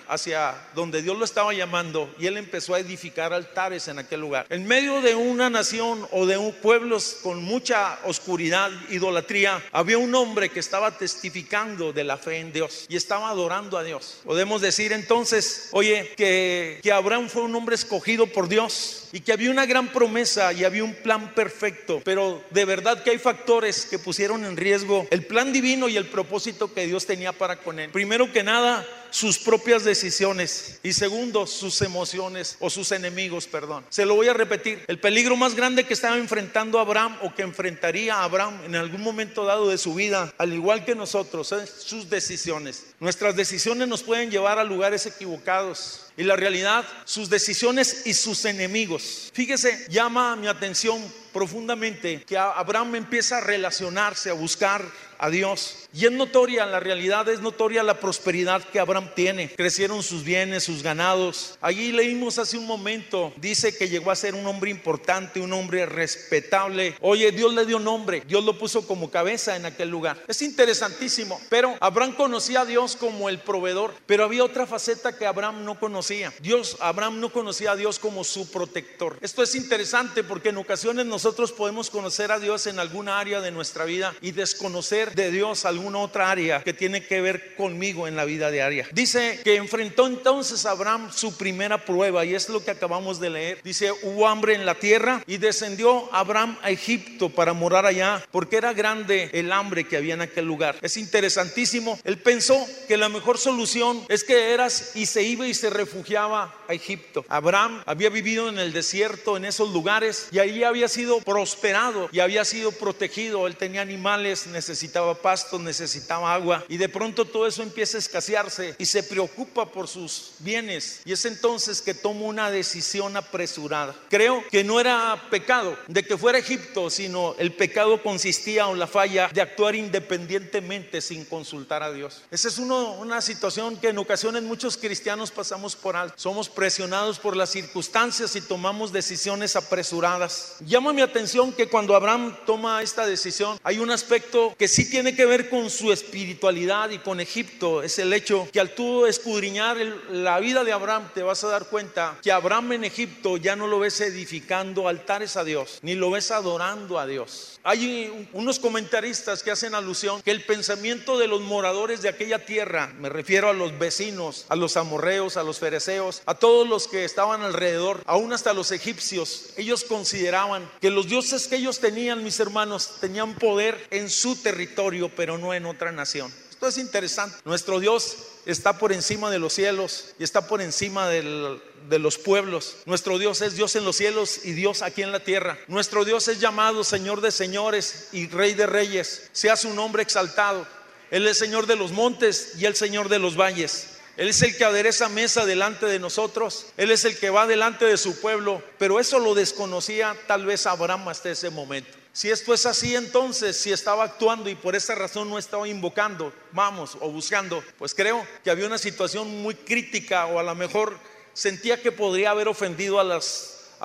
hacia 0.09 0.55
donde 0.75 1.03
Dios 1.03 1.19
lo 1.19 1.25
estaba 1.25 1.53
llamando 1.55 2.13
y 2.19 2.27
él 2.27 2.37
empezó 2.37 2.75
a 2.75 2.81
edificar 2.81 3.33
altares 3.33 3.89
en 3.89 3.99
aquel 3.99 4.21
lugar. 4.21 4.47
En 4.51 4.67
medio 4.67 5.01
de 5.01 5.15
una 5.15 5.49
nación 5.51 6.07
o 6.11 6.27
de 6.27 6.37
un 6.37 6.53
pueblos 6.53 7.19
con 7.23 7.43
mucha 7.43 7.99
oscuridad, 8.05 8.71
idolatría, 8.91 9.63
había 9.73 9.99
un 9.99 10.15
hombre 10.15 10.51
que 10.51 10.61
estaba 10.61 10.97
testificando 10.97 11.93
de 11.93 12.05
la 12.05 12.17
fe 12.17 12.39
en 12.39 12.53
Dios 12.53 12.87
y 12.89 12.97
estaba 12.97 13.29
adorando 13.29 13.79
a 13.79 13.85
Dios. 13.85 14.21
Podemos 14.25 14.61
decir 14.61 14.93
entonces, 14.93 15.69
oye, 15.73 16.13
que, 16.17 16.81
que 16.83 16.93
Abraham 16.93 17.29
fue 17.29 17.43
un 17.43 17.55
hombre 17.55 17.75
escogido 17.75 18.27
por 18.27 18.49
Dios 18.49 19.02
y 19.13 19.21
que 19.21 19.33
había 19.33 19.51
una 19.51 19.67
gran 19.67 19.93
promesa 19.93 20.53
y 20.53 20.65
había 20.65 20.83
un 20.83 20.95
plan 20.95 21.35
perfecto, 21.35 22.01
pero 22.05 22.43
de 22.51 22.65
verdad 22.65 23.03
que 23.03 23.11
hay 23.11 23.19
factores 23.19 23.87
que 23.87 23.99
pusieron 23.99 24.45
en 24.45 24.57
riesgo 24.57 25.07
el 25.11 25.27
plan 25.27 25.53
divino 25.53 25.89
y 25.89 25.97
el 25.97 26.07
propósito 26.07 26.73
que 26.73 26.87
Dios 26.87 27.07
tenía 27.07 27.33
para 27.33 27.57
con 27.57 27.79
él. 27.79 27.91
Primero 27.91 28.33
que 28.33 28.43
nada, 28.43 28.87
sus 29.11 29.39
propias 29.39 29.85
decisiones 29.85 30.81
y 30.83 30.95
segundo, 30.95 31.47
sus 31.47 31.83
emociones 31.83 32.57
o 32.61 32.71
sus 32.71 32.93
enemigos, 32.93 33.47
perdón. 33.47 33.85
Se 33.91 34.07
lo 34.07 34.15
voy 34.15 34.29
a 34.29 34.33
repetir, 34.33 34.83
el 34.89 34.99
peligro 34.99 35.37
más 35.37 35.55
grande 35.55 35.85
que 35.85 35.93
estaba 35.93 36.17
enfrentando 36.17 36.79
Abraham 36.79 37.19
o 37.23 37.35
que 37.35 37.43
enfrentaría 37.43 38.23
Abraham 38.23 38.63
en 38.65 38.75
algún 38.75 39.03
momento 39.03 39.45
dado 39.45 39.69
de 39.69 39.77
su 39.77 39.95
vida, 39.95 40.33
al 40.39 40.55
igual 40.55 40.85
que 40.85 40.95
nosotros, 40.95 41.53
es 41.53 41.69
sus 41.69 42.09
decisiones. 42.09 42.87
Nuestras 43.01 43.37
decisiones 43.37 43.87
nos 43.87 44.03
pueden 44.03 44.31
llevar 44.31 44.59
a 44.59 44.65
lugares 44.65 45.05
equivocados 45.05 46.07
y 46.17 46.25
la 46.25 46.37
realidad, 46.37 46.85
sus 47.05 47.29
decisiones 47.29 48.07
y 48.07 48.15
sus 48.15 48.45
enemigos. 48.45 49.02
Fíjese, 49.33 49.87
llama 49.89 50.37
mi 50.37 50.47
atención 50.47 51.03
profundamente 51.33 52.23
que 52.25 52.37
Abraham 52.37 52.97
empieza 52.97 53.39
a 53.39 53.41
relacionarse, 53.41 54.31
a 54.31 54.35
buscar 54.35 54.85
a 55.19 55.31
Dios. 55.31 55.82
Y 55.95 56.07
es 56.07 56.13
notoria, 56.13 56.65
la 56.65 56.81
realidad 56.81 57.29
es 57.29 57.41
notoria 57.41 57.83
la 57.83 58.01
prosperidad 58.01 58.65
que 58.65 58.81
Abraham 58.81 59.11
tiene. 59.15 59.51
Crecieron 59.55 60.03
sus 60.03 60.25
bienes, 60.25 60.65
sus 60.65 60.83
ganados. 60.83 61.59
Allí 61.61 61.93
leímos 61.93 62.39
hace 62.39 62.57
un 62.57 62.67
momento, 62.67 63.31
dice 63.37 63.77
que 63.77 63.91
llegó 63.91 64.11
a 64.11 64.17
ser 64.17 64.35
un 64.35 64.47
hombre 64.47 64.71
importante, 64.71 65.39
un 65.39 65.53
hombre 65.53 65.85
respetable. 65.85 66.97
Oye, 67.03 67.31
Dios 67.31 67.53
le 67.53 67.67
dio 67.67 67.79
nombre, 67.79 68.23
Dios 68.27 68.43
lo 68.43 68.59
puso 68.59 68.87
como 68.87 69.11
cabeza 69.11 69.55
en 69.55 69.67
aquel 69.67 69.91
lugar. 69.91 70.23
Es 70.29 70.41
interesantísimo, 70.41 71.39
pero 71.51 71.77
Abraham 71.81 72.15
conocía 72.15 72.63
a 72.63 72.65
Dios 72.65 72.97
como 72.97 73.29
el 73.29 73.41
proveedor, 73.41 73.95
pero 74.07 74.25
había 74.25 74.45
otra 74.45 74.67
faceta 74.67 75.17
que 75.19 75.27
Abraham 75.27 75.67
no 75.67 75.79
conocía. 75.79 76.33
Dios, 76.41 76.79
Abraham 76.81 77.21
no 77.21 77.31
conocía 77.31 77.73
a 77.73 77.77
Dios 77.77 77.99
como 77.99 78.25
su 78.25 78.51
protector. 78.51 79.19
Esto 79.21 79.43
es 79.43 79.55
interesante 79.55 80.25
porque 80.25 80.49
en 80.49 80.57
ocasiones 80.57 81.05
nosotros 81.05 81.53
podemos 81.53 81.91
conocer 81.91 82.33
a 82.33 82.39
Dios 82.39 82.67
en 82.67 82.79
alguna 82.79 83.21
área 83.21 83.43
de 83.43 83.51
nuestra 83.51 83.85
vida 83.85 84.15
y 84.23 84.31
desconocer 84.31 85.15
de 85.15 85.31
Dios 85.31 85.67
algún 85.67 85.82
alguna 85.83 85.99
otra 85.99 86.31
área 86.31 86.63
que 86.63 86.73
tiene 86.73 87.05
que 87.05 87.21
ver 87.21 87.57
conmigo 87.57 88.07
en 88.07 88.15
la 88.15 88.25
vida 88.25 88.53
diaria. 88.53 88.87
Dice 88.93 89.41
que 89.43 89.57
enfrentó 89.57 90.07
entonces 90.07 90.65
Abraham 90.65 91.11
su 91.13 91.37
primera 91.37 91.85
prueba 91.85 92.25
y 92.25 92.37
es 92.37 92.49
lo 92.49 92.65
que 92.65 92.71
acabamos 92.71 93.19
de 93.19 93.31
leer. 93.31 93.59
Dice, 93.65 93.91
hubo 93.91 94.29
hambre 94.29 94.55
en 94.55 94.65
la 94.65 94.77
tierra 94.77 95.25
y 95.27 95.39
descendió 95.39 96.09
Abraham 96.15 96.57
a 96.63 96.71
Egipto 96.71 97.31
para 97.31 97.53
morar 97.53 97.85
allá 97.85 98.25
porque 98.31 98.59
era 98.59 98.73
grande 98.73 99.29
el 99.33 99.51
hambre 99.51 99.89
que 99.89 99.97
había 99.97 100.15
en 100.15 100.21
aquel 100.21 100.45
lugar. 100.45 100.77
Es 100.83 100.97
interesantísimo. 100.97 101.99
Él 102.05 102.19
pensó 102.19 102.65
que 102.87 102.97
la 102.97 103.09
mejor 103.09 103.39
solución 103.39 104.05
es 104.09 104.23
que 104.23 104.53
eras 104.53 104.93
y 104.95 105.07
se 105.07 105.25
iba 105.25 105.49
y 105.49 105.55
se 105.55 105.69
refugiaba 105.69 106.55
a 106.69 106.75
Egipto. 106.75 107.25
Abraham 107.29 107.83
había 107.87 108.09
vivido 108.09 108.49
en 108.49 108.61
el 108.61 108.73
desierto, 108.73 109.37
en 109.37 109.45
esos 109.47 109.73
lugares, 109.73 110.29
y 110.31 110.39
ahí 110.39 110.63
había 110.63 110.87
sido 110.87 111.21
prosperado 111.21 112.09
y 112.13 112.21
había 112.21 112.45
sido 112.45 112.71
protegido. 112.71 113.49
Él 113.49 113.57
tenía 113.57 113.81
animales, 113.81 114.47
necesitaba 114.47 115.17
pasto, 115.17 115.59
necesitaba 115.59 115.72
agua, 116.11 116.65
y 116.69 116.77
de 116.77 116.89
pronto 116.89 117.25
todo 117.25 117.47
eso 117.47 117.63
empieza 117.63 117.97
a 117.97 118.01
escasearse 118.01 118.75
y 118.79 118.87
se 118.87 119.03
preocupa 119.03 119.71
por 119.71 119.89
sus 119.89 120.33
bienes. 120.39 121.01
Y 121.05 121.13
es 121.13 121.25
entonces 121.25 121.81
que 121.81 121.95
toma 121.95 122.23
una 122.23 122.51
decisión 122.51 123.17
apresurada. 123.17 123.95
Creo 124.09 124.45
que 124.51 124.65
no 124.65 124.81
era 124.81 125.29
pecado 125.31 125.77
de 125.89 126.05
que 126.05 126.17
fuera 126.17 126.39
Egipto, 126.39 126.91
sino 126.91 127.35
el 127.39 127.53
pecado 127.53 128.03
consistía 128.03 128.69
en 128.71 128.79
la 128.79 128.87
falla 128.87 129.31
de 129.33 129.41
actuar 129.41 129.75
independientemente 129.75 131.01
sin 131.01 131.25
consultar 131.25 131.83
a 131.83 131.93
Dios. 131.93 132.23
Esa 132.31 132.49
es 132.49 132.59
una 132.59 133.21
situación 133.21 133.77
que 133.77 133.89
en 133.89 133.99
ocasiones 133.99 134.43
muchos 134.43 134.77
cristianos 134.77 135.31
pasamos 135.31 135.77
por 135.77 135.97
alto. 135.97 136.15
Somos 136.17 136.49
presionados 136.49 137.19
por 137.19 137.37
las 137.37 137.51
circunstancias 137.51 138.37
y 138.37 138.41
tomamos 138.41 138.93
decisiones 138.93 139.57
apresuradas. 139.57 140.57
Llama 140.61 140.93
mi 140.93 141.03
atención 141.03 141.53
que 141.53 141.69
cuando 141.69 141.95
Abraham 141.95 142.37
toma 142.47 142.83
esta 142.83 143.07
decisión, 143.07 143.59
hay 143.63 143.79
un 143.79 143.91
aspecto 143.91 144.55
que 144.59 144.69
sí 144.69 144.89
tiene 144.89 145.15
que 145.15 145.27
ver 145.27 145.49
con 145.49 145.62
su 145.71 145.93
espiritualidad 145.93 146.91
y 146.91 146.99
con 146.99 147.21
Egipto. 147.21 147.83
Es 147.83 147.99
el 147.99 148.13
hecho 148.13 148.49
que 148.53 148.61
al 148.61 148.75
tú 148.75 149.07
escudriñar 149.07 149.77
la 150.11 150.41
vida 150.41 150.65
de 150.65 150.73
Abraham, 150.73 151.11
te 151.15 151.23
vas 151.23 151.43
a 151.45 151.49
dar 151.49 151.67
cuenta 151.67 152.19
que 152.23 152.33
Abraham 152.33 152.73
en 152.73 152.85
Egipto 152.85 153.37
ya 153.37 153.57
no 153.57 153.67
lo 153.67 153.79
ves 153.79 154.01
edificando 154.01 154.89
altares 154.89 155.37
a 155.37 155.45
Dios, 155.45 155.79
ni 155.83 155.95
lo 155.95 156.11
ves 156.11 156.31
adorando 156.31 156.99
a 156.99 157.07
Dios. 157.07 157.52
Hay 157.65 158.29
unos 158.33 158.59
comentaristas 158.59 159.45
que 159.45 159.53
hacen 159.53 159.77
alusión 159.77 160.21
que 160.23 160.33
el 160.33 160.45
pensamiento 160.45 161.17
de 161.17 161.29
los 161.29 161.43
moradores 161.43 162.03
de 162.03 162.09
aquella 162.09 162.45
tierra, 162.45 162.93
me 162.99 163.09
refiero 163.09 163.49
a 163.49 163.53
los 163.53 163.79
vecinos, 163.79 164.47
a 164.49 164.57
los 164.57 164.77
amorreos, 164.77 165.37
a 165.37 165.45
los 165.45 165.61
fereceos, 165.61 166.23
a 166.27 166.35
todos 166.35 166.69
los 166.69 166.89
que 166.89 167.05
estaban 167.05 167.43
alrededor, 167.43 168.03
aún 168.07 168.33
hasta 168.33 168.53
los 168.53 168.73
egipcios, 168.73 169.51
ellos 169.57 169.85
consideraban 169.85 170.69
que 170.81 170.91
los 170.91 171.07
dioses 171.07 171.47
que 171.47 171.57
ellos 171.57 171.79
tenían, 171.79 172.25
mis 172.25 172.41
hermanos, 172.41 172.97
tenían 173.01 173.35
poder 173.37 173.87
en 173.91 174.11
su 174.11 174.35
territorio, 174.35 175.11
pero 175.15 175.39
no 175.39 175.55
en 175.55 175.67
otra 175.67 175.93
nación. 175.93 176.33
Es 176.63 176.79
interesante. 176.79 177.37
Nuestro 177.45 177.81
Dios 177.81 178.17
está 178.47 178.79
por 178.79 178.93
encima 178.93 179.31
de 179.31 179.41
los 179.41 179.53
cielos 179.53 180.15
y 180.19 180.25
está 180.25 180.47
por 180.47 180.63
encima 180.63 181.09
de 181.09 181.99
los 181.99 182.19
pueblos. 182.19 182.77
Nuestro 182.87 183.19
Dios 183.19 183.43
es 183.43 183.55
Dios 183.55 183.75
en 183.75 183.85
los 183.85 183.97
cielos 183.97 184.45
y 184.45 184.53
Dios 184.53 184.83
aquí 184.83 185.03
en 185.03 185.11
la 185.11 185.21
tierra. 185.21 185.59
Nuestro 185.67 186.05
Dios 186.05 186.29
es 186.29 186.39
llamado 186.39 186.85
Señor 186.85 187.21
de 187.21 187.33
señores 187.33 188.09
y 188.13 188.29
Rey 188.29 188.55
de 188.55 188.67
reyes. 188.67 189.29
Sea 189.33 189.57
su 189.57 189.75
nombre 189.75 190.03
exaltado. 190.03 190.67
Él 191.11 191.27
es 191.27 191.37
Señor 191.37 191.67
de 191.67 191.77
los 191.77 191.91
montes 191.91 192.53
y 192.59 192.65
el 192.65 192.77
Señor 192.77 193.09
de 193.09 193.19
los 193.19 193.37
valles. 193.37 193.89
Él 194.17 194.29
es 194.29 194.41
el 194.43 194.57
que 194.57 194.65
adereza 194.65 195.09
mesa 195.09 195.45
delante 195.45 195.87
de 195.87 195.99
nosotros. 195.99 196.67
Él 196.77 196.91
es 196.91 197.05
el 197.05 197.19
que 197.19 197.31
va 197.31 197.47
delante 197.47 197.87
de 197.87 197.97
su 197.97 198.21
pueblo. 198.21 198.63
Pero 198.79 199.01
eso 199.01 199.19
lo 199.19 199.35
desconocía 199.35 200.17
tal 200.29 200.47
vez 200.47 200.67
Abraham 200.67 201.09
hasta 201.09 201.31
ese 201.31 201.51
momento. 201.51 202.02
Si 202.15 202.31
esto 202.31 202.53
es 202.53 202.67
así, 202.67 202.95
entonces, 202.95 203.57
si 203.57 203.73
estaba 203.73 204.05
actuando 204.05 204.51
y 204.51 204.55
por 204.55 204.77
esa 204.77 204.95
razón 204.95 205.31
no 205.31 205.39
estaba 205.39 205.67
invocando, 205.67 206.31
vamos, 206.53 206.99
o 207.01 207.11
buscando, 207.11 207.65
pues 207.79 207.95
creo 207.95 208.27
que 208.45 208.51
había 208.51 208.67
una 208.67 208.77
situación 208.77 209.43
muy 209.43 209.55
crítica 209.55 210.27
o 210.27 210.39
a 210.39 210.43
lo 210.43 210.55
mejor 210.55 210.99
sentía 211.33 211.81
que 211.81 211.91
podría 211.91 212.31
haber 212.31 212.49
ofendido 212.49 213.01
a, 213.01 213.05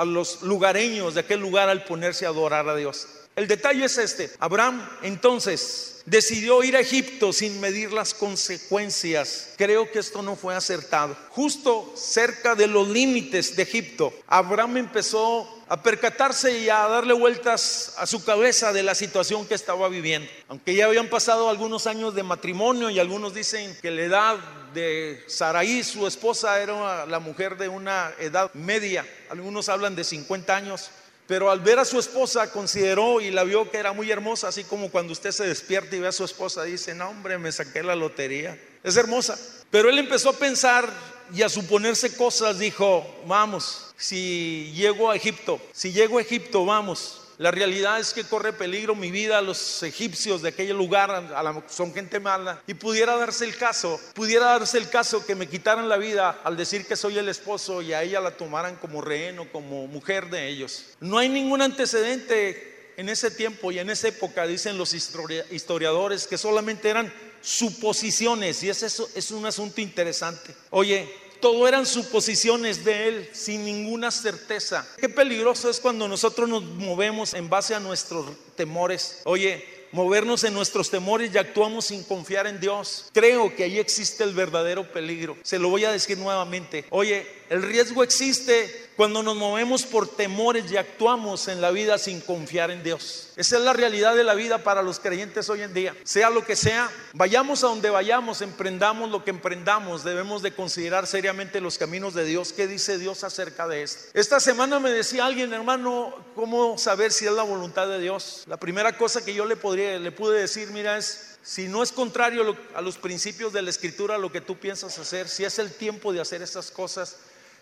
los 0.05 0.41
lugareños 0.41 1.13
de 1.13 1.21
aquel 1.21 1.39
lugar 1.39 1.69
al 1.69 1.85
ponerse 1.85 2.25
a 2.25 2.29
adorar 2.29 2.67
a 2.67 2.75
Dios. 2.75 3.07
El 3.37 3.47
detalle 3.47 3.85
es 3.85 3.97
este. 3.97 4.31
Abraham 4.39 4.87
entonces 5.03 6.01
decidió 6.05 6.63
ir 6.63 6.75
a 6.75 6.81
Egipto 6.81 7.31
sin 7.31 7.61
medir 7.61 7.93
las 7.93 8.13
consecuencias. 8.13 9.53
Creo 9.57 9.89
que 9.89 9.99
esto 9.99 10.21
no 10.21 10.35
fue 10.35 10.53
acertado. 10.53 11.15
Justo 11.29 11.93
cerca 11.95 12.55
de 12.55 12.67
los 12.67 12.89
límites 12.89 13.55
de 13.55 13.63
Egipto, 13.63 14.13
Abraham 14.27 14.77
empezó 14.77 15.56
a 15.69 15.83
percatarse 15.83 16.59
y 16.59 16.69
a 16.69 16.87
darle 16.87 17.13
vueltas 17.13 17.93
a 17.97 18.07
su 18.07 18.23
cabeza 18.23 18.71
de 18.71 18.83
la 18.83 18.95
situación 18.95 19.45
que 19.45 19.53
estaba 19.53 19.89
viviendo. 19.89 20.29
Aunque 20.47 20.75
ya 20.75 20.85
habían 20.85 21.09
pasado 21.09 21.49
algunos 21.49 21.87
años 21.87 22.15
de 22.15 22.23
matrimonio 22.23 22.89
y 22.89 22.99
algunos 22.99 23.33
dicen 23.33 23.77
que 23.81 23.91
la 23.91 24.01
edad 24.01 24.37
de 24.73 25.23
Saraí, 25.27 25.83
su 25.83 26.07
esposa, 26.07 26.61
era 26.61 27.05
la 27.05 27.19
mujer 27.19 27.57
de 27.57 27.67
una 27.67 28.13
edad 28.19 28.53
media. 28.53 29.05
Algunos 29.29 29.67
hablan 29.69 29.95
de 29.95 30.03
50 30.03 30.55
años. 30.55 30.89
Pero 31.27 31.51
al 31.51 31.59
ver 31.59 31.77
a 31.77 31.83
su 31.83 31.99
esposa 31.99 32.49
consideró 32.51 33.19
y 33.19 33.31
la 33.31 33.43
vio 33.43 33.69
que 33.69 33.77
era 33.77 33.91
muy 33.91 34.09
hermosa, 34.09 34.47
así 34.47 34.63
como 34.63 34.89
cuando 34.89 35.11
usted 35.11 35.31
se 35.31 35.45
despierta 35.45 35.93
y 35.93 35.99
ve 35.99 36.07
a 36.07 36.13
su 36.13 36.23
esposa, 36.23 36.63
dice, 36.63 36.95
no 36.95 37.09
hombre, 37.09 37.37
me 37.37 37.51
saqué 37.51 37.83
la 37.83 37.97
lotería. 37.97 38.57
Es 38.81 38.95
hermosa. 38.95 39.37
Pero 39.69 39.89
él 39.89 39.99
empezó 39.99 40.29
a 40.29 40.33
pensar 40.33 40.89
y 41.33 41.41
a 41.41 41.49
suponerse 41.49 42.15
cosas, 42.15 42.59
dijo, 42.59 43.05
vamos, 43.25 43.86
si 43.97 44.71
llego 44.75 45.11
a 45.11 45.15
Egipto, 45.15 45.59
si 45.73 45.91
llego 45.91 46.19
a 46.19 46.21
Egipto, 46.21 46.65
vamos, 46.65 47.21
la 47.39 47.51
realidad 47.51 47.99
es 47.99 48.13
que 48.13 48.23
corre 48.23 48.51
peligro 48.51 48.95
mi 48.95 49.11
vida. 49.11 49.41
Los 49.41 49.83
egipcios 49.83 50.41
de 50.41 50.49
aquel 50.49 50.75
lugar 50.75 51.63
son 51.67 51.93
gente 51.93 52.19
mala. 52.19 52.63
Y 52.65 52.73
pudiera 52.73 53.15
darse 53.15 53.45
el 53.45 53.55
caso, 53.55 53.99
pudiera 54.15 54.45
darse 54.45 54.79
el 54.79 54.89
caso 54.89 55.23
que 55.23 55.35
me 55.35 55.47
quitaran 55.47 55.87
la 55.87 55.97
vida 55.97 56.41
al 56.43 56.57
decir 56.57 56.87
que 56.87 56.95
soy 56.95 57.17
el 57.17 57.29
esposo 57.29 57.83
y 57.83 57.93
a 57.93 58.01
ella 58.01 58.19
la 58.21 58.31
tomaran 58.31 58.75
como 58.77 59.01
rehén 59.01 59.37
o 59.37 59.51
como 59.51 59.85
mujer 59.85 60.31
de 60.31 60.47
ellos. 60.47 60.85
No 60.99 61.19
hay 61.19 61.29
ningún 61.29 61.61
antecedente 61.61 62.93
en 62.97 63.07
ese 63.07 63.29
tiempo 63.29 63.71
y 63.71 63.77
en 63.77 63.91
esa 63.91 64.07
época, 64.07 64.47
dicen 64.47 64.75
los 64.75 64.95
historiadores, 64.95 66.25
que 66.25 66.39
solamente 66.39 66.89
eran 66.89 67.13
suposiciones. 67.41 68.63
Y 68.63 68.69
eso 68.69 69.07
es 69.13 69.29
un 69.29 69.45
asunto 69.45 69.79
interesante. 69.79 70.55
Oye, 70.71 71.07
todo 71.39 71.67
eran 71.67 71.85
suposiciones 71.85 72.83
de 72.83 73.07
él 73.07 73.29
sin 73.33 73.65
ninguna 73.65 74.11
certeza. 74.11 74.87
Qué 74.97 75.09
peligroso 75.09 75.69
es 75.69 75.79
cuando 75.79 76.07
nosotros 76.07 76.47
nos 76.49 76.63
movemos 76.63 77.33
en 77.33 77.49
base 77.49 77.75
a 77.75 77.79
nuestros 77.79 78.25
temores. 78.55 79.21
Oye, 79.23 79.65
movernos 79.91 80.43
en 80.43 80.53
nuestros 80.53 80.89
temores 80.89 81.33
y 81.33 81.37
actuamos 81.37 81.85
sin 81.85 82.03
confiar 82.03 82.47
en 82.47 82.59
Dios. 82.59 83.09
Creo 83.13 83.55
que 83.55 83.63
ahí 83.63 83.79
existe 83.79 84.23
el 84.23 84.33
verdadero 84.33 84.91
peligro. 84.91 85.37
Se 85.43 85.59
lo 85.59 85.69
voy 85.69 85.85
a 85.85 85.91
decir 85.91 86.17
nuevamente. 86.17 86.85
Oye, 86.89 87.27
el 87.49 87.61
riesgo 87.63 88.03
existe 88.03 88.86
cuando 88.97 89.21
nos 89.21 89.35
movemos 89.35 89.83
por 89.83 90.07
temores 90.07 90.69
y 90.71 90.75
actuamos 90.75 91.47
en 91.47 91.61
la 91.61 91.69
vida 91.69 91.99
sin 91.99 92.19
confiar 92.19 92.71
en 92.71 92.81
Dios. 92.81 93.29
Esa 93.35 93.57
es 93.57 93.63
la 93.63 93.73
realidad 93.73 94.15
de 94.15 94.23
la 94.23 94.33
vida 94.33 94.63
para 94.63 94.81
los 94.81 94.99
creyentes 94.99 95.47
hoy 95.49 95.61
en 95.61 95.73
día. 95.75 95.95
Sea 96.03 96.31
lo 96.31 96.43
que 96.43 96.55
sea, 96.55 96.89
vayamos 97.13 97.63
a 97.63 97.67
donde 97.67 97.91
vayamos, 97.91 98.41
emprendamos 98.41 99.11
lo 99.11 99.23
que 99.23 99.29
emprendamos, 99.29 100.03
debemos 100.03 100.41
de 100.41 100.55
considerar 100.55 101.05
seriamente 101.05 101.61
los 101.61 101.77
caminos 101.77 102.15
de 102.15 102.25
Dios. 102.25 102.53
¿Qué 102.53 102.65
dice 102.65 102.97
Dios 102.97 103.23
acerca 103.23 103.67
de 103.67 103.83
esto? 103.83 104.09
Esta 104.15 104.39
semana 104.39 104.79
me 104.79 104.89
decía 104.89 105.27
alguien, 105.27 105.53
hermano, 105.53 106.15
¿cómo 106.33 106.79
saber 106.79 107.11
si 107.11 107.27
es 107.27 107.31
la 107.31 107.43
voluntad 107.43 107.87
de 107.87 107.99
Dios? 107.99 108.45
La 108.47 108.57
primera 108.57 108.97
cosa 108.97 109.23
que 109.23 109.35
yo 109.35 109.45
le 109.45 109.55
podría 109.55 109.99
le 109.99 110.11
pude 110.11 110.41
decir, 110.41 110.71
mira, 110.71 110.97
es 110.97 111.37
si 111.47 111.69
no 111.69 111.81
es 111.81 111.93
contrario 111.93 112.57
a 112.75 112.81
los 112.81 112.97
principios 112.97 113.53
de 113.53 113.61
la 113.61 113.69
escritura 113.69 114.17
lo 114.17 114.33
que 114.33 114.41
tú 114.41 114.57
piensas 114.57 114.99
hacer, 114.99 115.29
si 115.29 115.45
es 115.45 115.59
el 115.59 115.71
tiempo 115.71 116.11
de 116.11 116.19
hacer 116.19 116.41
estas 116.41 116.71
cosas, 116.71 117.15